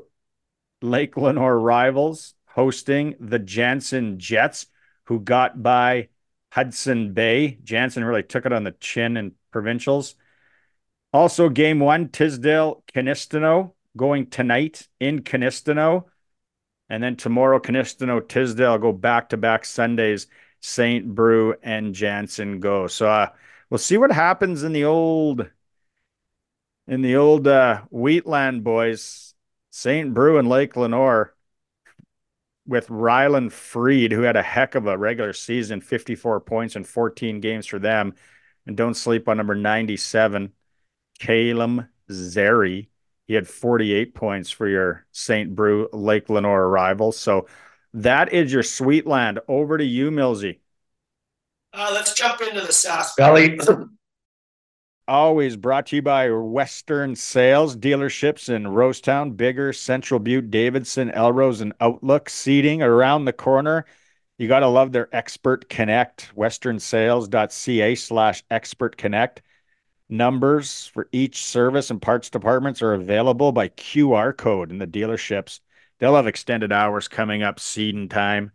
[0.84, 4.68] Lake Lenore rivals hosting the Jansen Jets,
[5.06, 6.10] who got by
[6.52, 7.58] Hudson Bay.
[7.64, 10.16] Jansen really took it on the chin in provincials.
[11.12, 16.06] Also, game one, Tisdale Kinistino going tonight in Kinistino.
[16.90, 20.28] And then tomorrow, Kinistino, Tisdale go back to back Sundays.
[20.64, 21.06] St.
[21.14, 22.88] Brieux and Jansen go.
[22.88, 23.30] So uh,
[23.70, 25.50] we'll see what happens in the old
[26.88, 29.33] in the old uh, Wheatland boys.
[29.76, 30.14] St.
[30.14, 31.34] Brieux and Lake Lenore
[32.68, 37.40] with Rylan Freed, who had a heck of a regular season, 54 points in 14
[37.40, 38.14] games for them.
[38.68, 40.54] And don't sleep on number 97,
[41.18, 42.90] Calum Zeri.
[43.26, 45.56] He had 48 points for your St.
[45.56, 47.18] Brieux Lake Lenore rivals.
[47.18, 47.48] So
[47.96, 49.40] that is your Sweetland.
[49.48, 50.60] Over to you, Millsy.
[51.74, 53.60] Uh, let's jump into the Sask Valley
[55.08, 61.60] Always brought to you by Western Sales dealerships in Rosetown, Biggar, Central Butte, Davidson, Elrose,
[61.60, 62.30] and Outlook.
[62.30, 63.86] Seating around the corner.
[64.38, 69.42] You got to love their Expert Connect, westernsales.ca slash expert connect.
[70.10, 75.60] numbers for each service and parts departments are available by QR code in the dealerships.
[76.00, 78.52] They'll have extended hours coming up seeding time.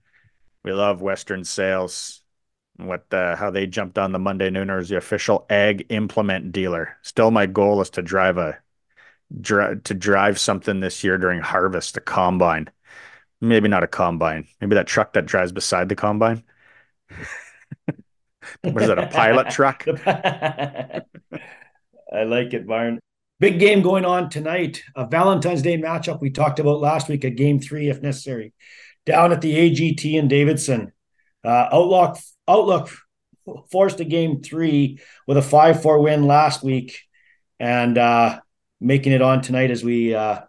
[0.64, 2.22] We love Western Sales.
[2.78, 6.96] What the how they jumped on the Monday Nooner as the official ag implement dealer.
[7.02, 8.58] Still, my goal is to drive a
[9.40, 12.70] dri- to drive something this year during harvest, a combine.
[13.40, 14.46] Maybe not a combine.
[14.60, 16.42] Maybe that truck that drives beside the combine.
[18.62, 18.98] what is that?
[18.98, 19.84] A pilot truck?
[20.06, 21.02] I
[22.24, 22.98] like it, Byron.
[23.40, 24.82] Big game going on tonight.
[24.96, 28.52] A Valentine's Day matchup we talked about last week at Game Three, if necessary,
[29.06, 30.92] down at the AGT in Davidson.
[31.44, 32.90] Uh, Outlook Outlook
[33.70, 37.00] forced a Game Three with a five-four win last week,
[37.58, 38.40] and uh,
[38.80, 40.40] making it on tonight as we uh,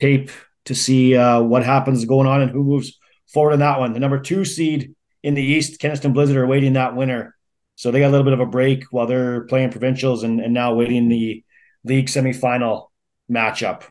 [0.00, 0.30] tape
[0.66, 2.98] to see uh, what happens going on and who moves
[3.32, 3.92] forward in that one.
[3.92, 7.34] The number two seed in the East, Kenaston Blizzard, are waiting that winner.
[7.76, 10.54] So they got a little bit of a break while they're playing provincials and, and
[10.54, 11.44] now waiting the
[11.84, 12.88] league semifinal
[13.30, 13.82] matchup.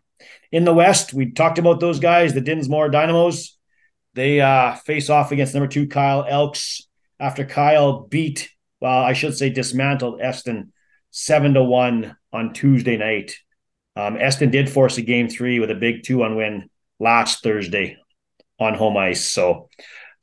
[0.52, 3.55] In the West, we talked about those guys, the Dinsmore Dynamos.
[4.16, 6.88] They uh, face off against number two Kyle Elks
[7.20, 8.50] after Kyle beat,
[8.80, 10.72] well, I should say dismantled Eston
[11.12, 13.36] seven to one on Tuesday night.
[13.98, 17.98] Um, Eston did force a game three with a big two on win last Thursday
[18.58, 19.26] on home ice.
[19.26, 19.70] So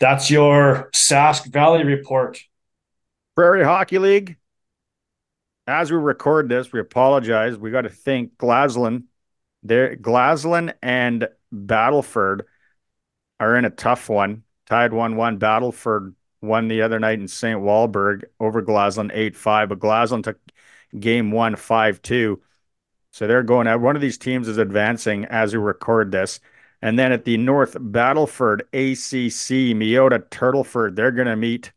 [0.01, 2.41] that's your Sask Valley report.
[3.35, 4.37] Prairie Hockey League.
[5.67, 7.57] As we record this, we apologize.
[7.57, 9.05] We got to thank Glaslyn.
[9.63, 12.43] There, Glaslyn and Battleford
[13.43, 14.45] are in a tough one.
[14.67, 15.39] Tied one-one.
[15.39, 17.61] Battleford won the other night in St.
[17.61, 20.39] Walburg over Glaslyn eight-five, but Glaslyn took
[20.99, 22.41] game one five-two.
[23.11, 23.81] So they're going out.
[23.81, 26.41] One of these teams is advancing as we record this.
[26.81, 31.73] And then at the North Battleford ACC, Meota Turtleford, they're going to meet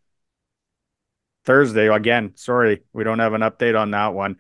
[1.44, 1.88] Thursday.
[1.88, 4.38] Again, sorry, we don't have an update on that one.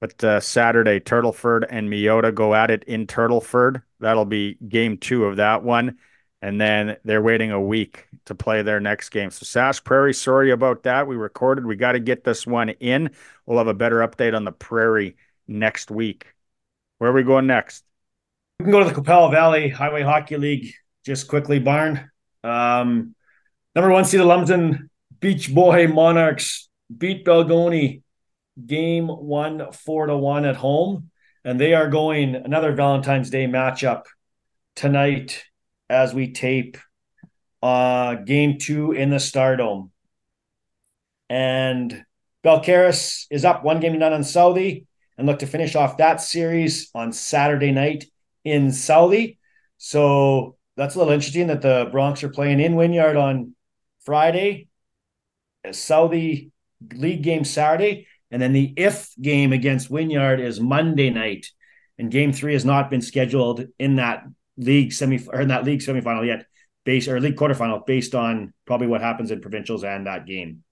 [0.00, 3.82] But uh, Saturday, Turtleford and Meota go at it in Turtleford.
[4.00, 5.98] That'll be game two of that one.
[6.42, 9.30] And then they're waiting a week to play their next game.
[9.30, 11.06] So, Sask Prairie, sorry about that.
[11.06, 11.64] We recorded.
[11.64, 13.10] We got to get this one in.
[13.46, 15.16] We'll have a better update on the Prairie
[15.48, 16.34] next week.
[16.98, 17.84] Where are we going next?
[18.58, 20.72] We can go to the Qu'Appelle Valley Highway Hockey League
[21.04, 22.10] just quickly, Barn.
[22.42, 23.14] Um,
[23.74, 28.02] number one seed, Lumsden Beach Boy Monarchs beat Balgonie
[28.64, 31.10] game one, four to one at home.
[31.44, 34.04] And they are going another Valentine's Day matchup
[34.74, 35.44] tonight
[35.88, 36.76] as we tape
[37.62, 39.90] uh, game two in the Stardome.
[41.28, 42.04] And
[42.44, 44.86] Balcarres is up one game to none on Southey
[45.18, 48.04] and look to finish off that series on Saturday night
[48.44, 49.38] in Southey.
[49.78, 53.54] So that's a little interesting that the Bronx are playing in Wynyard on
[54.04, 54.68] Friday,
[55.72, 56.52] Southey
[56.94, 61.46] league game Saturday, and then the if game against Wynyard is Monday night.
[61.98, 64.24] And game three has not been scheduled in that
[64.56, 66.46] league semi or in that league semifinal yet,
[66.84, 70.62] based or league quarterfinal, based on probably what happens in provincials and that game.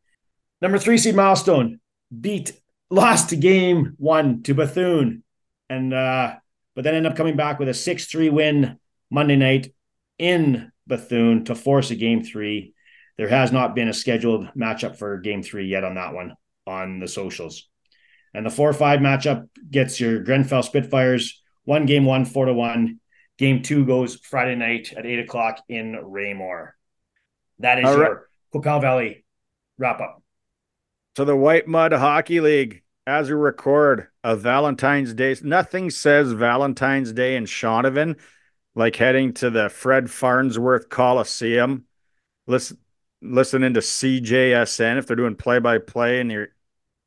[0.60, 1.80] Number three seed milestone
[2.20, 2.52] beat
[2.90, 5.22] lost game one to Bethune,
[5.68, 6.36] and uh,
[6.74, 8.78] but then end up coming back with a six three win
[9.10, 9.72] Monday night
[10.18, 12.74] in Bethune to force a game three.
[13.16, 16.34] There has not been a scheduled matchup for game three yet on that one
[16.66, 17.68] on the socials.
[18.32, 23.00] And the four five matchup gets your Grenfell Spitfires one game one four to one.
[23.38, 26.76] Game two goes Friday night at eight o'clock in Raymore.
[27.58, 28.80] That is All your right.
[28.80, 29.24] Valley
[29.78, 30.22] wrap up.
[31.16, 37.12] So the White Mud Hockey League, as we record a Valentine's Day, nothing says Valentine's
[37.12, 38.16] Day in Shaunavon
[38.74, 41.84] like heading to the Fred Farnsworth Coliseum,
[42.46, 42.78] listen,
[43.22, 46.48] listening to CJSN if they're doing play by play in your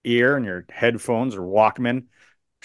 [0.03, 2.05] ear and your headphones or Walkman.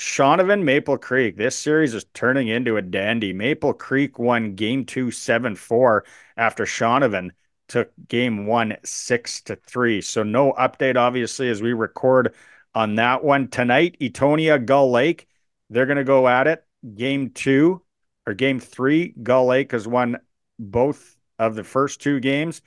[0.02, 1.36] Shaunavon Maple Creek.
[1.36, 3.32] This series is turning into a dandy.
[3.32, 6.04] Maple Creek won game two, seven, four
[6.36, 7.30] after Shaunavon
[7.68, 10.00] took game one six to three.
[10.00, 12.34] So no update, obviously, as we record
[12.74, 13.96] on that one tonight.
[14.00, 15.28] Eatonia Gull Lake,
[15.70, 16.64] they're going to go at it.
[16.96, 17.80] Game two
[18.26, 20.18] or game three, Gull Lake has won
[20.58, 22.60] both of the first two games,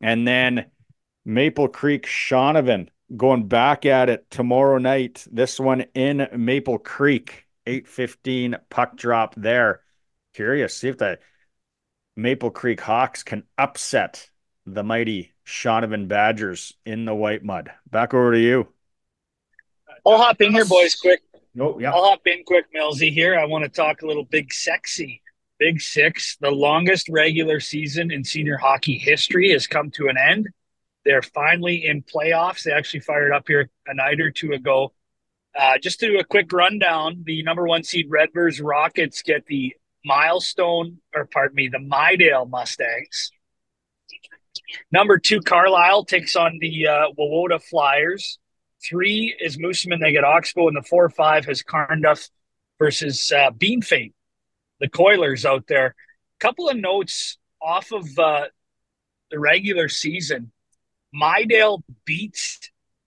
[0.00, 0.70] and then
[1.26, 5.26] Maple Creek Shaunavon going back at it tomorrow night.
[5.30, 9.80] This one in Maple Creek, eight fifteen puck drop there.
[10.34, 11.18] Curious, see if the
[12.16, 14.30] Maple Creek Hawks can upset
[14.66, 17.70] the mighty Shaunavon Badgers in the white mud.
[17.90, 18.68] Back over to you.
[20.06, 21.22] I'll hop in here, boys, quick.
[21.58, 21.92] Oh, yeah.
[21.92, 23.38] I'll hop in quick, Millsy here.
[23.38, 25.22] I want to talk a little big sexy.
[25.58, 30.48] Big Six, the longest regular season in senior hockey history, has come to an end.
[31.04, 32.62] They're finally in playoffs.
[32.62, 34.92] They actually fired up here a night or two ago.
[35.56, 39.74] Uh, just to do a quick rundown, the number one seed Redvers Rockets get the
[40.04, 43.30] milestone, or pardon me, the Midale Mustangs.
[44.90, 48.38] Number two, Carlyle takes on the uh, Wawota Flyers.
[48.82, 50.00] Three is Moosomin.
[50.00, 52.28] They get Oxbow, and the four or five has Carnduff
[52.78, 54.12] versus uh, Bienfait,
[54.80, 55.86] the Coalers out there.
[55.86, 58.46] A Couple of notes off of uh,
[59.30, 60.52] the regular season.
[61.14, 62.58] Midale beats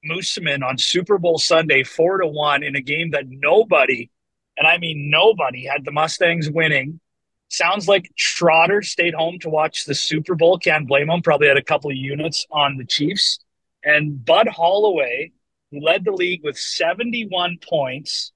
[0.10, 4.10] Moosomin on Super Bowl Sunday four to one in a game that nobody,
[4.56, 7.02] and I mean nobody, had the Mustangs winning.
[7.50, 10.58] Sounds like Trotter stayed home to watch the Super Bowl.
[10.58, 11.22] Can't blame him.
[11.22, 13.40] Probably had a couple of units on the Chiefs.
[13.84, 15.34] And Bud Holloway,
[15.72, 18.32] who led the league with 71 points,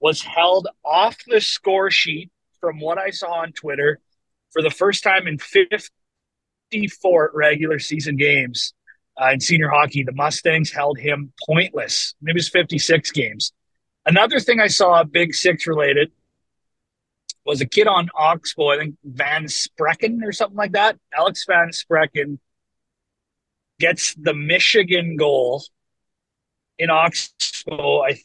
[0.00, 2.30] was held off the score sheet
[2.60, 4.00] from what I saw on Twitter
[4.50, 8.74] for the first time in 54 regular season games
[9.22, 10.02] uh, in senior hockey.
[10.02, 12.14] The Mustangs held him pointless.
[12.20, 13.52] Maybe it was 56 games.
[14.04, 16.10] Another thing I saw, Big Six related,
[17.44, 20.98] was a kid on Oxbow, I think Van Sprecken or something like that.
[21.16, 22.38] Alex Van Sprecken
[23.78, 25.64] gets the Michigan goal
[26.78, 28.02] in Oxbow.
[28.02, 28.18] I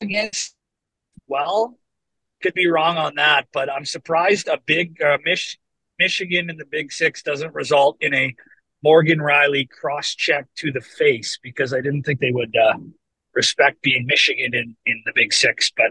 [0.00, 0.32] think
[1.26, 1.78] well,
[2.42, 5.58] could be wrong on that, but I'm surprised a big uh, Mich-
[5.98, 8.34] Michigan in the Big Six doesn't result in a
[8.86, 12.74] Morgan Riley cross check to the face because I didn't think they would uh,
[13.34, 15.90] respect being Michigan in, in the Big Six, but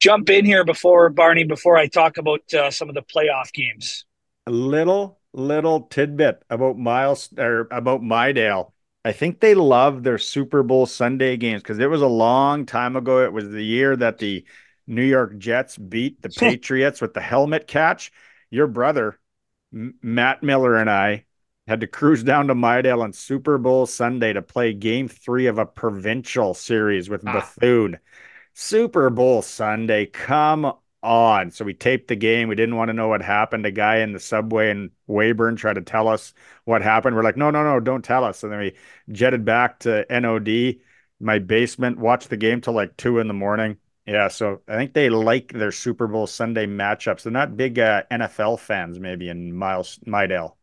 [0.00, 4.06] jump in here before Barney before I talk about uh, some of the playoff games.
[4.46, 8.72] A little little tidbit about Miles or about Midale.
[9.04, 12.96] I think they love their Super Bowl Sunday games because it was a long time
[12.96, 13.22] ago.
[13.22, 14.46] It was the year that the
[14.86, 18.12] New York Jets beat the Patriots with the helmet catch.
[18.48, 19.20] Your brother,
[19.74, 21.26] M- Matt Miller, and I
[21.70, 25.56] had to cruise down to Midale on Super Bowl Sunday to play game three of
[25.56, 27.32] a provincial series with ah.
[27.32, 27.96] Bethune.
[28.54, 30.06] Super Bowl Sunday.
[30.06, 31.52] Come on.
[31.52, 32.48] So we taped the game.
[32.48, 33.66] We didn't want to know what happened.
[33.66, 37.14] A guy in the subway in Weyburn tried to tell us what happened.
[37.14, 38.42] We're like, no, no, no, don't tell us.
[38.42, 38.74] And then we
[39.12, 40.80] jetted back to NOD,
[41.20, 43.76] my basement, watched the game till like two in the morning.
[44.06, 47.22] Yeah, so I think they like their Super Bowl Sunday matchups.
[47.22, 50.56] They're not big uh, NFL fans, maybe in Miles Midale.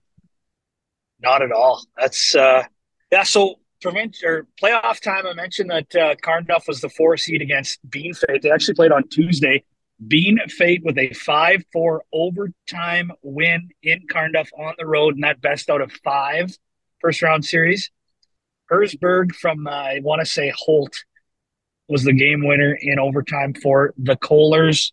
[1.22, 1.84] Not at all.
[1.98, 2.64] That's uh,
[3.12, 3.24] yeah.
[3.24, 7.80] So prevent or playoff time, I mentioned that uh, Carnduff was the four seed against
[7.90, 8.42] Bienfait.
[8.42, 9.64] They actually played on Tuesday.
[10.06, 15.42] Bean Fate with a 5 4 overtime win in Carnduff on the road, and that
[15.42, 16.56] best out of five
[17.02, 17.90] first round series.
[18.72, 21.04] Herzberg from, uh, I want to say Holt,
[21.88, 24.92] was the game winner in overtime for the Coalers.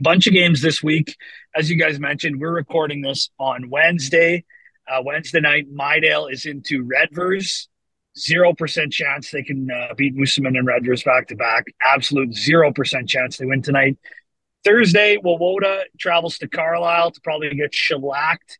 [0.00, 1.16] Bunch of games this week.
[1.56, 4.44] As you guys mentioned, we're recording this on Wednesday.
[4.88, 7.68] Uh, Wednesday night, Midale is into Redvers
[8.16, 11.66] zero percent chance they can uh, beat Moosomin and Redvers back to back.
[11.82, 13.98] Absolute zero percent chance they win tonight.
[14.64, 18.58] Thursday, Wawota travels to Carlyle to probably get shellacked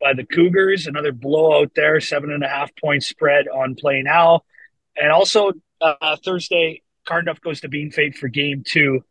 [0.00, 0.86] by the Cougars.
[0.86, 4.42] Another blowout there, seven and a half point spread on play now.
[4.96, 9.04] And also uh, Thursday, Carnduff goes to Bienfait for game two.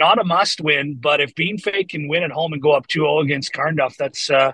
[0.00, 3.00] Not a must win, but if Bienfait can win at home and go up 2
[3.00, 4.52] 0 against Carnduff, that's uh,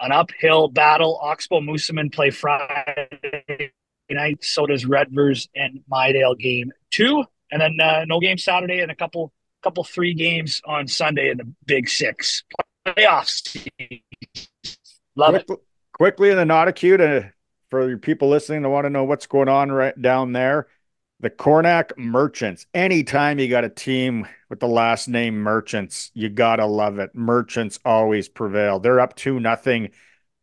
[0.00, 1.18] an uphill battle.
[1.22, 3.72] Oxbow Moosomin play Friday
[4.10, 4.44] night.
[4.44, 8.96] So does Redvers and Midale game two, and then uh, no game Saturday, and a
[8.96, 12.44] couple couple three games on Sunday in the Big Six
[12.86, 13.66] playoffs.
[15.16, 15.50] Love it.
[15.92, 17.20] Quickly in the not uh,
[17.70, 20.66] for people listening to want to know what's going on right down there.
[21.24, 22.66] The Cornac Merchants.
[22.74, 27.14] Anytime you got a team with the last name Merchants, you gotta love it.
[27.14, 28.78] Merchants always prevail.
[28.78, 29.92] They're up two nothing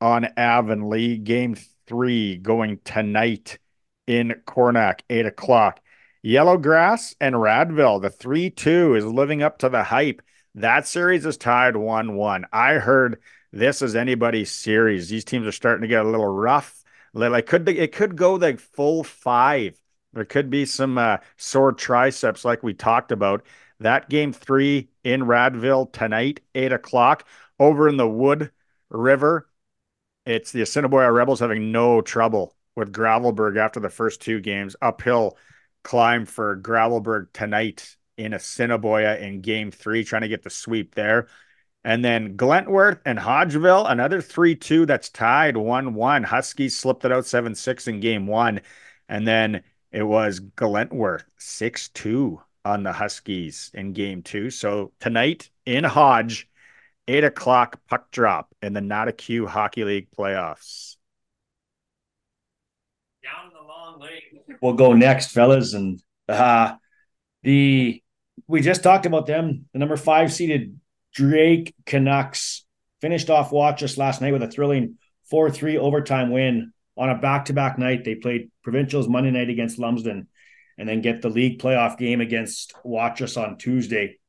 [0.01, 1.19] on Avonlea.
[1.19, 3.59] Game three going tonight
[4.07, 5.81] in Cornac, eight o'clock.
[6.25, 10.23] Yellowgrass and Radville, the 3 2 is living up to the hype.
[10.55, 12.45] That series is tied 1 1.
[12.51, 13.21] I heard
[13.51, 15.09] this is anybody's series.
[15.09, 16.83] These teams are starting to get a little rough.
[17.13, 19.80] Like could it could go like full five.
[20.13, 23.45] There could be some uh, sore triceps, like we talked about.
[23.79, 27.27] That game three in Radville tonight, eight o'clock,
[27.59, 28.51] over in the Wood
[28.89, 29.49] River.
[30.25, 34.75] It's the Assiniboia Rebels having no trouble with Gravelbourg after the first two games.
[34.81, 35.37] Uphill
[35.83, 41.27] climb for Gravelbourg tonight in Assiniboia in game three, trying to get the sweep there.
[41.83, 46.23] And then Glentworth and Hodgeville, another 3 2 that's tied 1 1.
[46.23, 48.61] Huskies slipped it out 7 6 in game one.
[49.09, 54.49] And then it was Glentworth 6 2 on the Huskies in game two.
[54.49, 56.47] So tonight in Hodge,
[57.07, 60.97] eight o'clock puck drop in the Not a Q Hockey League playoffs.
[63.23, 64.57] Down the long lane.
[64.61, 66.75] We'll go next, fellas, and Uh,
[67.43, 68.01] the
[68.47, 69.65] we just talked about them.
[69.73, 70.79] The number five seeded
[71.13, 72.65] Drake Canucks
[73.01, 74.97] finished off Watrous last night with a thrilling
[75.29, 78.03] 4 3 overtime win on a back to back night.
[78.03, 80.27] They played Provincials Monday night against Lumsden
[80.77, 84.19] and then get the league playoff game against Watrous on Tuesday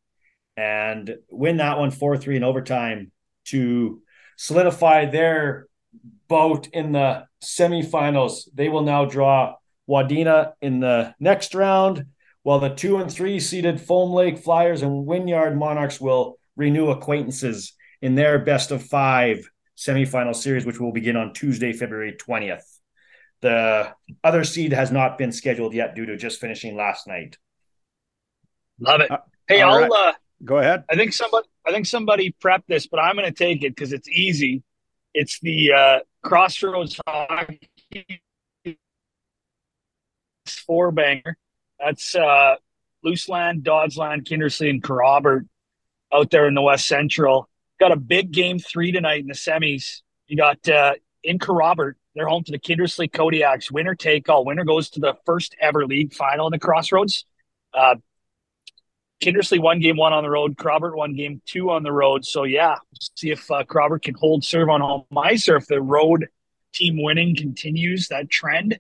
[0.57, 3.12] and win that one 4 3 in overtime
[3.47, 4.01] to
[4.37, 5.66] solidify their
[6.29, 8.49] boat in the semifinals.
[8.55, 9.57] They will now draw
[9.87, 12.07] Wadena in the next round,
[12.43, 17.75] while the two and three seeded Foam Lake Flyers and Wynyard Monarchs will renew acquaintances
[18.01, 19.47] in their best of five
[19.87, 22.64] semifinal series, which will begin on Tuesday, February 20th.
[23.41, 27.37] The other seed has not been scheduled yet due to just finishing last night.
[28.78, 29.11] Love it.
[29.11, 29.18] Uh,
[29.49, 29.91] hey, I'll right.
[29.91, 30.12] uh,
[30.45, 30.85] go ahead.
[30.89, 33.93] I think somebody I think somebody prepped this, but I'm going to take it because
[33.93, 34.62] it's easy.
[35.14, 37.68] It's the uh, Crossroads Hockey
[40.47, 41.37] four banger.
[41.78, 42.57] That's uh,
[43.05, 45.49] Luseland, Dodsland, Kindersley, and Kerrobert
[46.12, 47.49] out there in the West Central.
[47.83, 50.03] Got a big game three tonight in the semis.
[50.28, 51.95] You got uh, in Kerrobert.
[52.14, 53.72] They're home to the Kindersley Kodiaks.
[53.72, 54.45] Winner take all.
[54.45, 57.24] Winner goes to the first ever league final in the Crossroads.
[57.74, 57.97] Uh,
[59.20, 60.57] Kindersley won game one on the road.
[60.57, 62.24] Kerrobert won game two on the road.
[62.24, 62.76] So yeah,
[63.16, 66.28] see if uh, Kerrobert can hold serve on home ice or if the road
[66.72, 68.78] team winning continues that trend.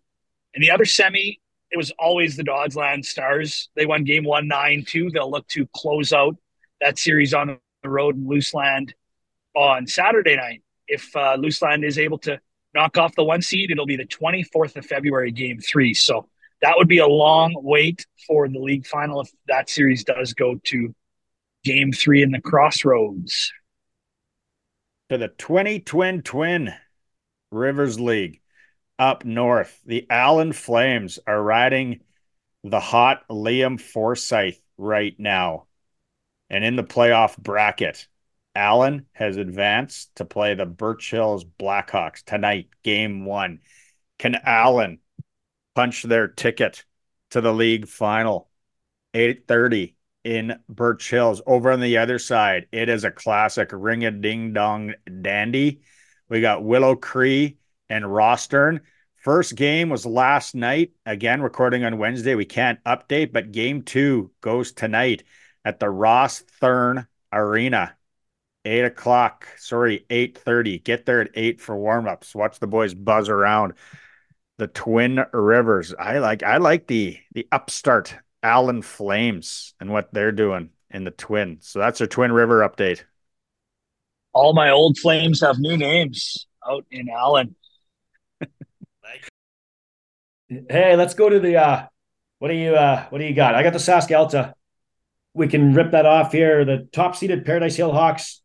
[0.54, 1.40] And the other semi,
[1.72, 3.68] it was always the Dodsland Stars.
[3.74, 5.10] They won game one nine two.
[5.10, 6.36] They'll look to close out
[6.80, 8.92] that series on the road in Luseland
[9.54, 10.62] on Saturday night.
[10.88, 12.40] If uh, Luseland is able to
[12.74, 15.94] knock off the one seed, it'll be the 24th of February, game three.
[15.94, 16.28] So
[16.60, 20.60] that would be a long wait for the league final if that series does go
[20.64, 20.94] to
[21.64, 23.52] game three in the crossroads.
[25.10, 26.72] To the 20 twin twin
[27.50, 28.40] Rivers League
[28.98, 29.80] up north.
[29.84, 32.00] The Allan Flames are riding
[32.64, 35.66] the hot Liam Forsyth right now.
[36.52, 38.06] And in the playoff bracket,
[38.54, 43.60] Allan has advanced to play the Birch Hills Blackhawks tonight, game one.
[44.18, 44.98] Can Allan
[45.74, 46.84] punch their ticket
[47.30, 48.50] to the league final?
[49.14, 51.40] 8:30 in Birch Hills.
[51.46, 54.92] Over on the other side, it is a classic ring a ding dong
[55.22, 55.80] dandy.
[56.28, 57.56] We got Willow Cree
[57.88, 58.80] and Rosthern.
[59.16, 60.92] First game was last night.
[61.06, 62.34] Again, recording on Wednesday.
[62.34, 65.22] We can't update, but game two goes tonight
[65.64, 67.96] at the Rosthern Arena.
[68.64, 69.48] Eight o'clock.
[69.56, 70.78] Sorry, eight thirty.
[70.78, 72.34] Get there at eight for warmups.
[72.34, 73.74] Watch the boys buzz around
[74.58, 75.92] the Twin Rivers.
[75.98, 81.10] I like I like the the upstart Allan Flames and what they're doing in the
[81.10, 81.58] Twin.
[81.60, 83.02] So that's our Twin River update.
[84.32, 87.56] All my old Flames have new names out in Allan.
[90.48, 91.86] hey, let's go to the uh
[92.38, 93.56] what do you uh what do you got?
[93.56, 94.54] I got the Sask Alta
[95.34, 96.64] we can rip that off here.
[96.64, 98.42] The top seeded Paradise Hill Hawks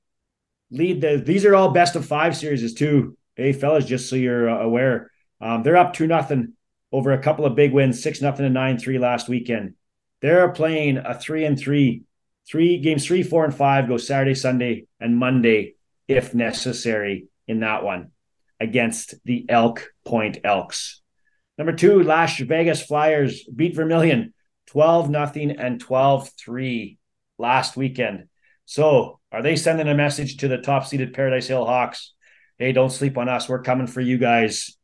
[0.71, 1.17] lead the.
[1.17, 3.17] These are all best of five series too.
[3.35, 6.53] Hey fellas, just so you're uh, aware, um, they're up two nothing
[6.91, 9.75] over a couple of big wins, six nothing and nine three last weekend.
[10.21, 12.03] They're playing a three and three,
[12.49, 15.75] three games three, four, and five go Saturday, Sunday, and Monday
[16.07, 18.11] if necessary in that one
[18.59, 21.01] against the Elk Point Elks.
[21.57, 24.33] Number two, Las Vegas Flyers beat Vermilion
[24.68, 26.97] 12 nothing and 12 3
[27.38, 28.28] last weekend.
[28.65, 32.13] So, are they sending a message to the top seeded Paradise Hill Hawks?
[32.57, 33.47] Hey, don't sleep on us.
[33.47, 34.78] We're coming for you guys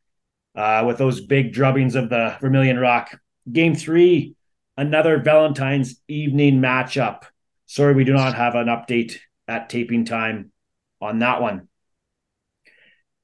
[0.56, 3.18] uh, with those big drubbings of the Vermilion Rock.
[3.52, 4.36] Game three,
[4.78, 7.24] another Valentine's evening matchup.
[7.66, 9.18] Sorry, we do not have an update
[9.48, 10.52] at taping time
[11.02, 11.68] on that one.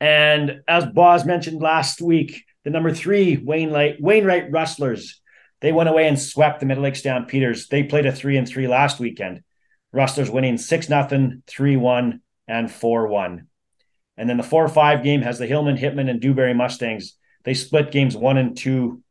[0.01, 5.21] And as Boz mentioned last week, the number three Wainwright, Wainwright Rustlers
[5.61, 7.67] they went away and swept the Middle Lake Stampeders.
[7.67, 9.43] They played a three and three last weekend.
[9.91, 13.47] Rustlers winning six nothing, three one, and four one.
[14.17, 17.15] And then the four five game has the Hillmond, Hitman, and Dewberry Mustangs.
[17.43, 19.01] They split games one and two.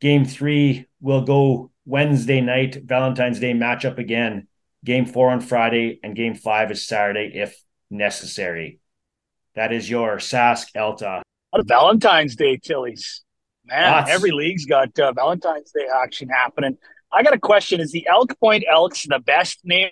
[0.00, 4.48] Game three will go Wednesday night, Valentine's Day matchup again.
[4.84, 7.58] Game four on Friday, and game five is Saturday if
[7.90, 8.80] necessary.
[9.54, 11.22] That is your Sask Alta.
[11.50, 13.23] What a Valentine's Day, Tillies.
[13.66, 14.10] Man, Lots.
[14.10, 16.76] every league's got uh, Valentine's Day action happening.
[17.10, 19.90] I got a question: Is the Elk Point Elks the best name?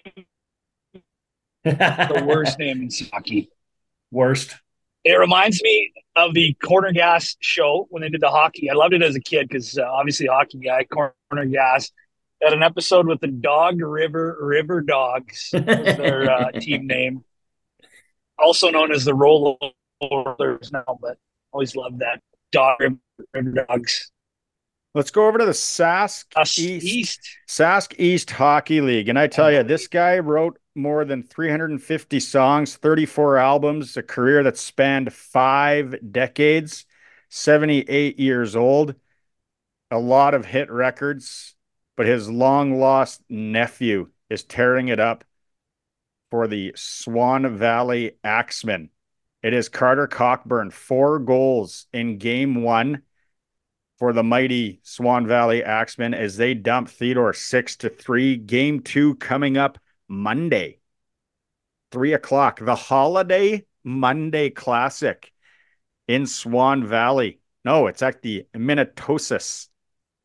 [1.64, 3.51] the worst name in hockey?
[4.11, 4.55] Worst.
[5.05, 8.70] It reminds me of the Corner Gas show when they did the hockey.
[8.70, 11.91] I loved it as a kid because uh, obviously hockey guy, Corner Gas,
[12.43, 17.25] had an episode with the Dog River River Dogs, their uh, team name,
[18.39, 19.59] also known as the Rollers
[20.73, 20.99] now.
[21.01, 21.16] But
[21.53, 22.20] always loved that
[22.53, 22.97] Dog River
[23.33, 24.11] Dogs.
[24.95, 27.39] Let's go over to the Sask Us East, East.
[27.49, 29.09] Sask East Hockey League.
[29.09, 34.43] And I tell you, this guy wrote more than 350 songs, 34 albums, a career
[34.43, 36.85] that spanned five decades,
[37.31, 38.95] 78 years old,
[39.91, 41.55] a lot of hit records.
[41.97, 45.25] But his long lost nephew is tearing it up
[46.31, 48.91] for the Swan Valley Axemen.
[49.43, 53.03] It is Carter Cockburn, four goals in game one
[54.03, 58.36] for the mighty Swan Valley Axemen as they dump Theodore six to three.
[58.36, 59.78] Game two coming up
[60.09, 60.80] Monday,
[61.92, 62.59] three o'clock.
[62.59, 65.30] The Holiday Monday Classic
[66.09, 67.38] in Swan Valley.
[67.64, 69.38] No, it's at the Minnetonka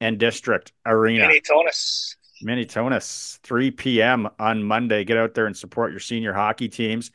[0.01, 1.27] and District Arena.
[1.27, 2.15] Minitonas.
[2.43, 4.27] Minitonas, 3 p.m.
[4.39, 5.03] on Monday.
[5.03, 7.11] Get out there and support your senior hockey teams.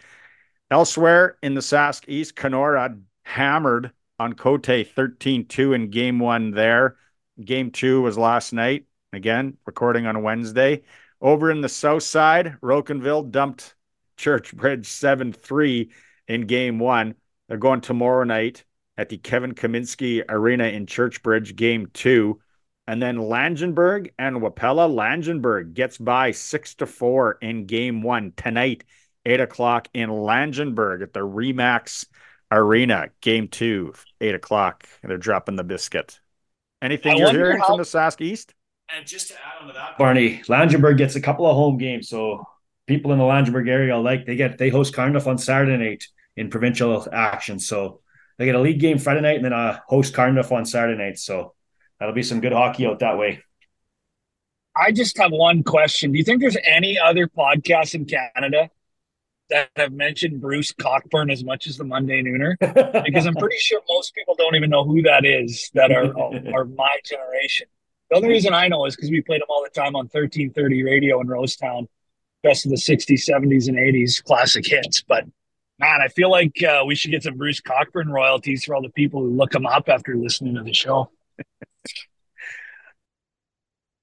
[0.71, 3.91] Elsewhere in the Sask East, Canora hammered
[4.23, 6.97] on Cote 13 2 in game one there.
[7.45, 8.87] Game two was last night.
[9.13, 10.83] Again, recording on Wednesday.
[11.21, 13.75] Over in the south side, Rocanville dumped
[14.17, 15.91] Churchbridge 7 3
[16.29, 17.17] in game one.
[17.49, 18.65] They're going tomorrow night
[18.97, 22.41] at the Kevin Kaminski Arena in Churchbridge, game two.
[22.87, 24.89] And then Langenburg and Wapella.
[24.89, 28.85] Langenburg gets by six to four in game one tonight,
[29.27, 32.07] eight o'clock in Langenburg at the Remax
[32.53, 34.87] Arena, game two, eight o'clock.
[35.03, 36.21] They're dropping the biscuit.
[36.83, 38.55] Anything I you're hearing how- from the Sask East?
[38.95, 42.11] And just to add on to that, Barney, Langenburg gets a couple of home games.
[42.11, 42.47] So
[42.87, 46.05] people in the Langenburg area like they get they host Cardiff on Saturday night
[46.37, 47.59] in provincial action.
[47.59, 48.01] So
[48.37, 51.19] they get a league game Friday night and then a host Cardiff on Saturday night.
[51.19, 51.55] So
[51.99, 53.43] that'll be some good hockey out that way.
[54.77, 56.13] I just have one question.
[56.13, 58.71] Do you think there's any other podcasts in Canada
[59.53, 62.57] that have mentioned Bruce Cockburn as much as the Monday Nooner?
[63.05, 66.07] Because I'm pretty sure most people don't even know who that is that are
[66.55, 67.67] are my generation.
[68.11, 70.83] The only reason I know is because we played him all the time on 1330
[70.83, 71.87] radio in Rosetown,
[72.43, 75.03] best of the 60s, 70s, and 80s classic hits.
[75.03, 75.25] But
[75.79, 78.91] man, I feel like uh, we should get some Bruce Cockburn royalties for all the
[78.91, 81.11] people who look him up after listening to the show.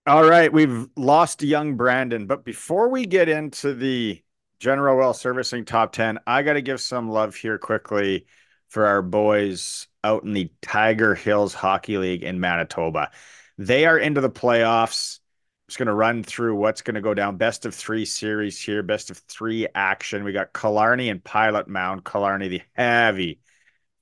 [0.08, 4.24] All right, we've lost young Brandon, but before we get into the
[4.60, 8.26] General Well Servicing top 10, I got to give some love here quickly
[8.68, 13.12] for our boys out in the Tiger Hills Hockey League in Manitoba.
[13.58, 15.20] They are into the playoffs.
[15.68, 17.38] Just going to run through what's going to go down.
[17.38, 20.24] Best of three series here, best of three action.
[20.24, 22.04] We got Killarney and Pilot Mound.
[22.04, 23.40] Killarney, the heavy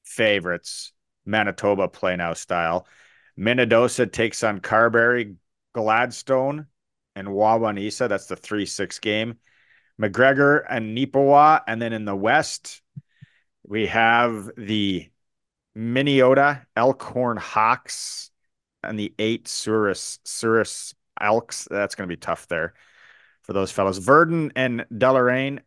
[0.03, 0.93] favorites.
[1.26, 2.88] Manitoba play now style.
[3.38, 5.36] Minnedosa takes on Carberry.
[5.74, 6.68] Gladstone
[7.16, 8.10] and Wawanesa.
[8.10, 9.38] That's the 3 6 game.
[9.98, 11.62] MacGregor and Neepawa.
[11.68, 12.82] And then in the West,
[13.64, 15.10] we have the
[15.78, 18.32] Miniota Elkhorn Hawks
[18.84, 21.68] and the eight Souris Surus Elks.
[21.70, 22.74] That's going to be tough there
[23.43, 23.98] for those fellows.
[23.98, 25.60] Verdun and Deloraine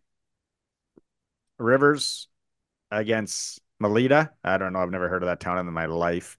[1.59, 2.29] Rivers
[2.91, 4.31] against Melita.
[4.43, 4.81] I don't know.
[4.81, 6.39] I've never heard of that town in my life.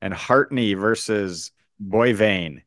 [0.00, 1.52] And Hartney versus
[1.82, 2.62] Boissevain.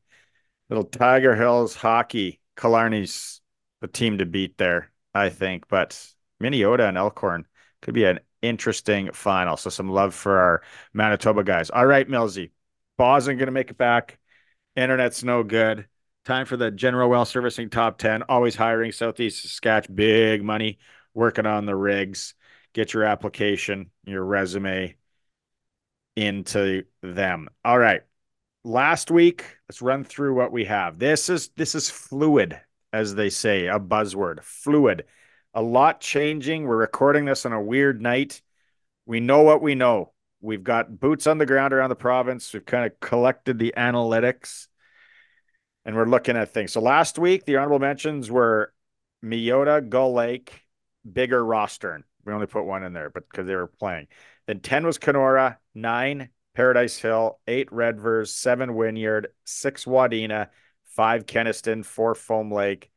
[0.70, 2.40] Little Tiger Hills hockey.
[2.56, 3.39] Killarney's
[3.82, 5.68] the team to beat there, I think.
[5.68, 6.04] But
[6.42, 7.46] Miniota and Elkhorn
[7.82, 9.58] could be an interesting final.
[9.58, 10.62] So some love for our
[10.94, 11.70] Manitoba guys.
[11.70, 12.52] All right, Millsy.
[12.98, 14.20] Boston going to make it back.
[14.76, 15.88] Internet's no good.
[16.26, 18.24] Time for the General Well Servicing Top 10.
[18.24, 19.96] Always hiring Southeast Saskatchewan.
[19.96, 20.80] Big money
[21.14, 22.34] working on the rigs.
[22.74, 24.96] Get your application, your resume
[26.16, 27.50] into them.
[27.64, 28.02] All right.
[28.64, 31.00] Last week, let's run through what we have.
[31.00, 32.60] This is this is fluid,
[32.94, 34.44] as they say, a buzzword.
[34.44, 35.06] Fluid.
[35.54, 36.66] A lot changing.
[36.66, 38.42] We're recording this on a weird night.
[39.06, 40.14] We know what we know.
[40.42, 42.54] We've got boots on the ground around the province.
[42.54, 44.68] We've kind of collected the analytics
[45.86, 46.72] and we're looking at things.
[46.72, 48.74] So last week, the honorable mentions were
[49.24, 50.62] Meota, Gull Lake,
[51.10, 52.04] Biggar Rosthern.
[52.26, 54.08] We only put one in there, but because they were playing.
[54.46, 60.50] Then 10 was Canora, nine Paradise Hill, eight Redvers, seven Wynyard, six Wadena,
[61.00, 62.92] five Kenaston, four Foam Lake,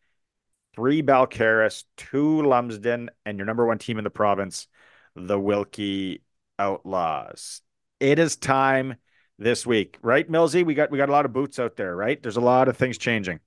[0.74, 4.66] three Balcarres, two Lumsden, and your number one team in the province,
[5.14, 6.20] the Wilkie
[6.58, 7.60] Outlaws.
[8.00, 8.96] It is time
[9.38, 10.66] this week, right, Millsy?
[10.66, 12.20] We got we got a lot of boots out there, right?
[12.20, 13.38] There's a lot of things changing.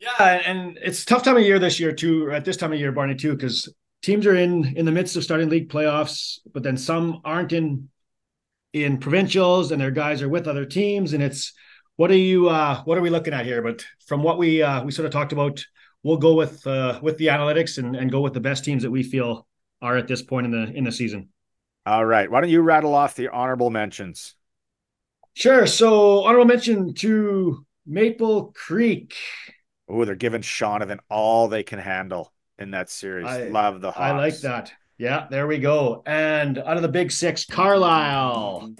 [0.00, 2.90] Yeah, and it's tough time of year this year too, at this time of year,
[2.90, 3.70] Barney, too, because
[4.00, 7.90] teams are in in the midst of starting league playoffs, but then some aren't in
[8.72, 11.52] in provincials, and their guys are with other teams, and it's
[11.96, 13.62] what are you uh what are we looking at here?
[13.62, 15.64] But from what we uh we sort of talked about,
[16.02, 18.90] we'll go with uh with the analytics and and go with the best teams that
[18.90, 19.46] we feel
[19.80, 21.28] are at this point in the in the season.
[21.86, 22.30] All right.
[22.30, 24.34] Why don't you rattle off the honorable mentions?
[25.34, 25.66] Sure.
[25.66, 29.14] So honorable mention to Maple Creek.
[29.88, 33.26] Oh, they're giving Shaunavon all they can handle in that series.
[33.26, 34.00] I, Love the Hawks.
[34.00, 34.72] I like that.
[34.98, 36.02] Yeah, there we go.
[36.06, 38.72] And out of the big six, Carlyle.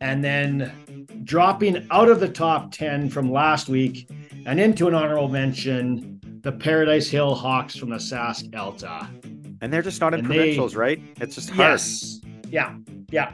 [0.00, 4.10] And then dropping out of the top 10 from last week
[4.44, 9.08] and into an honorable mention, the Paradise Hill Hawks from the Sask Alta.
[9.60, 11.02] And they're just not in and provincials, they, right?
[11.20, 11.70] It's just hard.
[11.70, 12.20] Yes.
[12.50, 12.74] Yeah.
[13.10, 13.32] Yeah.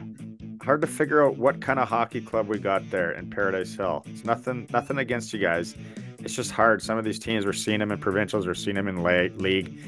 [0.61, 4.03] Hard to figure out what kind of hockey club we got there in Paradise Hill.
[4.05, 5.75] It's nothing nothing against you guys.
[6.19, 6.81] It's just hard.
[6.81, 9.81] Some of these teams, we're seeing them in provincials, we're seeing them in league.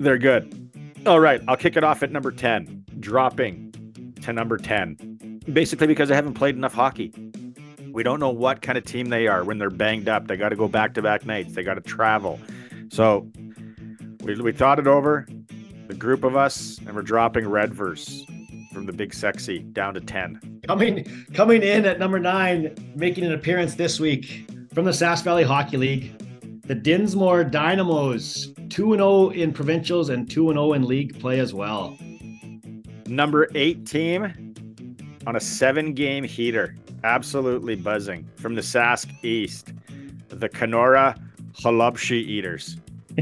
[0.00, 0.59] They're good.
[1.06, 3.72] All right, I'll kick it off at number 10, dropping
[4.20, 5.40] to number 10.
[5.50, 7.10] Basically, because I haven't played enough hockey.
[7.90, 10.28] We don't know what kind of team they are when they're banged up.
[10.28, 12.38] They got to go back to back nights, they got to travel.
[12.90, 13.26] So
[14.22, 15.26] we, we thought it over,
[15.88, 18.26] the group of us, and we're dropping Redvers
[18.70, 20.60] from the Big Sexy down to 10.
[20.66, 25.44] Coming, coming in at number nine, making an appearance this week from the Sask Valley
[25.44, 26.19] Hockey League,
[26.70, 31.98] the Dinsmore Dynamos, 2 0 in provincials and 2 0 in league play as well.
[33.08, 34.54] Number eight team
[35.26, 39.72] on a seven game heater, absolutely buzzing from the Sask East,
[40.28, 41.20] the Canora
[41.54, 42.76] Holubshi Eaters.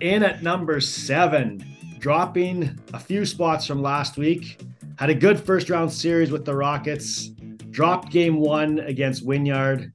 [0.00, 1.64] in at number seven,
[2.00, 4.60] dropping a few spots from last week.
[4.98, 7.28] Had a good first round series with the Rockets.
[7.70, 9.92] Dropped game one against Wynyard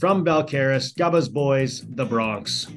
[0.00, 2.68] from Balcarres, Gubba's Boys, the Bronx.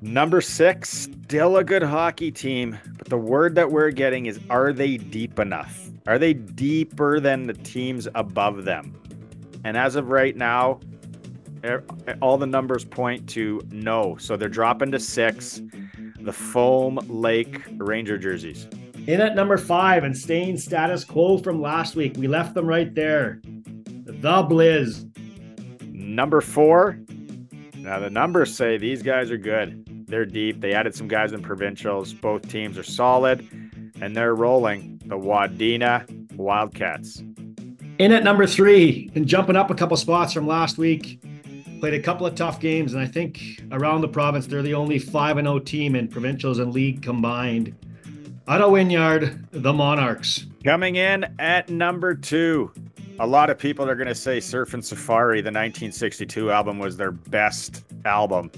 [0.00, 4.72] Number six, still a good hockey team, but the word that we're getting is are
[4.72, 5.88] they deep enough?
[6.08, 8.92] Are they deeper than the teams above them?
[9.62, 10.80] And as of right now,
[12.20, 14.16] all the numbers point to no.
[14.18, 15.62] So they're dropping to six.
[16.20, 18.66] The Foam Lake Ranger jerseys.
[19.06, 22.92] In at number five and staying status quo from last week, we left them right
[22.96, 23.40] there.
[23.44, 25.05] The Blizz
[26.16, 26.98] Number four.
[27.76, 30.06] Now the numbers say these guys are good.
[30.08, 30.62] They're deep.
[30.62, 32.14] They added some guys in provincials.
[32.14, 33.46] Both teams are solid,
[34.00, 34.98] and they're rolling.
[35.04, 37.22] The Wadena Wildcats.
[37.98, 41.20] In at number three and jumping up a couple spots from last week.
[41.80, 44.98] Played a couple of tough games, and I think around the province they're the only
[44.98, 47.76] five and zero oh team in provincials and league combined.
[48.48, 50.46] Otto Wynyard, the Monarchs.
[50.64, 52.72] Coming in at number two,
[53.18, 57.12] a lot of people are going to say Surfin' Safari, the 1962 album, was their
[57.12, 58.50] best album.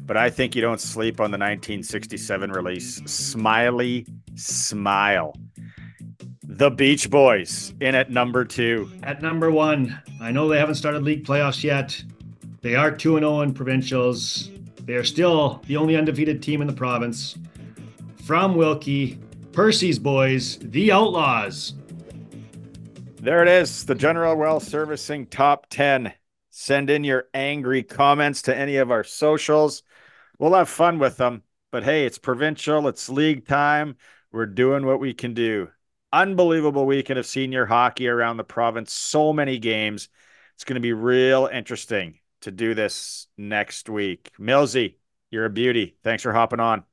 [0.00, 5.34] But I think you don't sleep on the 1967 release, Smiley Smile.
[6.44, 8.90] The Beach Boys in at number two.
[9.02, 12.02] At number one, I know they haven't started league playoffs yet.
[12.62, 14.50] They are 2 0 in provincials.
[14.84, 17.36] They are still the only undefeated team in the province.
[18.24, 19.18] From Wilkie,
[19.52, 21.74] Percy's Boys, the Outlaws.
[23.26, 26.12] There it is, the General Well Servicing Top 10.
[26.50, 29.82] Send in your angry comments to any of our socials.
[30.38, 31.42] We'll have fun with them.
[31.72, 33.96] But hey, it's provincial, it's league time.
[34.30, 35.70] We're doing what we can do.
[36.12, 38.92] Unbelievable weekend of senior hockey around the province.
[38.92, 40.08] So many games.
[40.54, 44.30] It's going to be real interesting to do this next week.
[44.38, 44.98] Millsy,
[45.32, 45.96] you're a beauty.
[46.04, 46.84] Thanks for hopping on.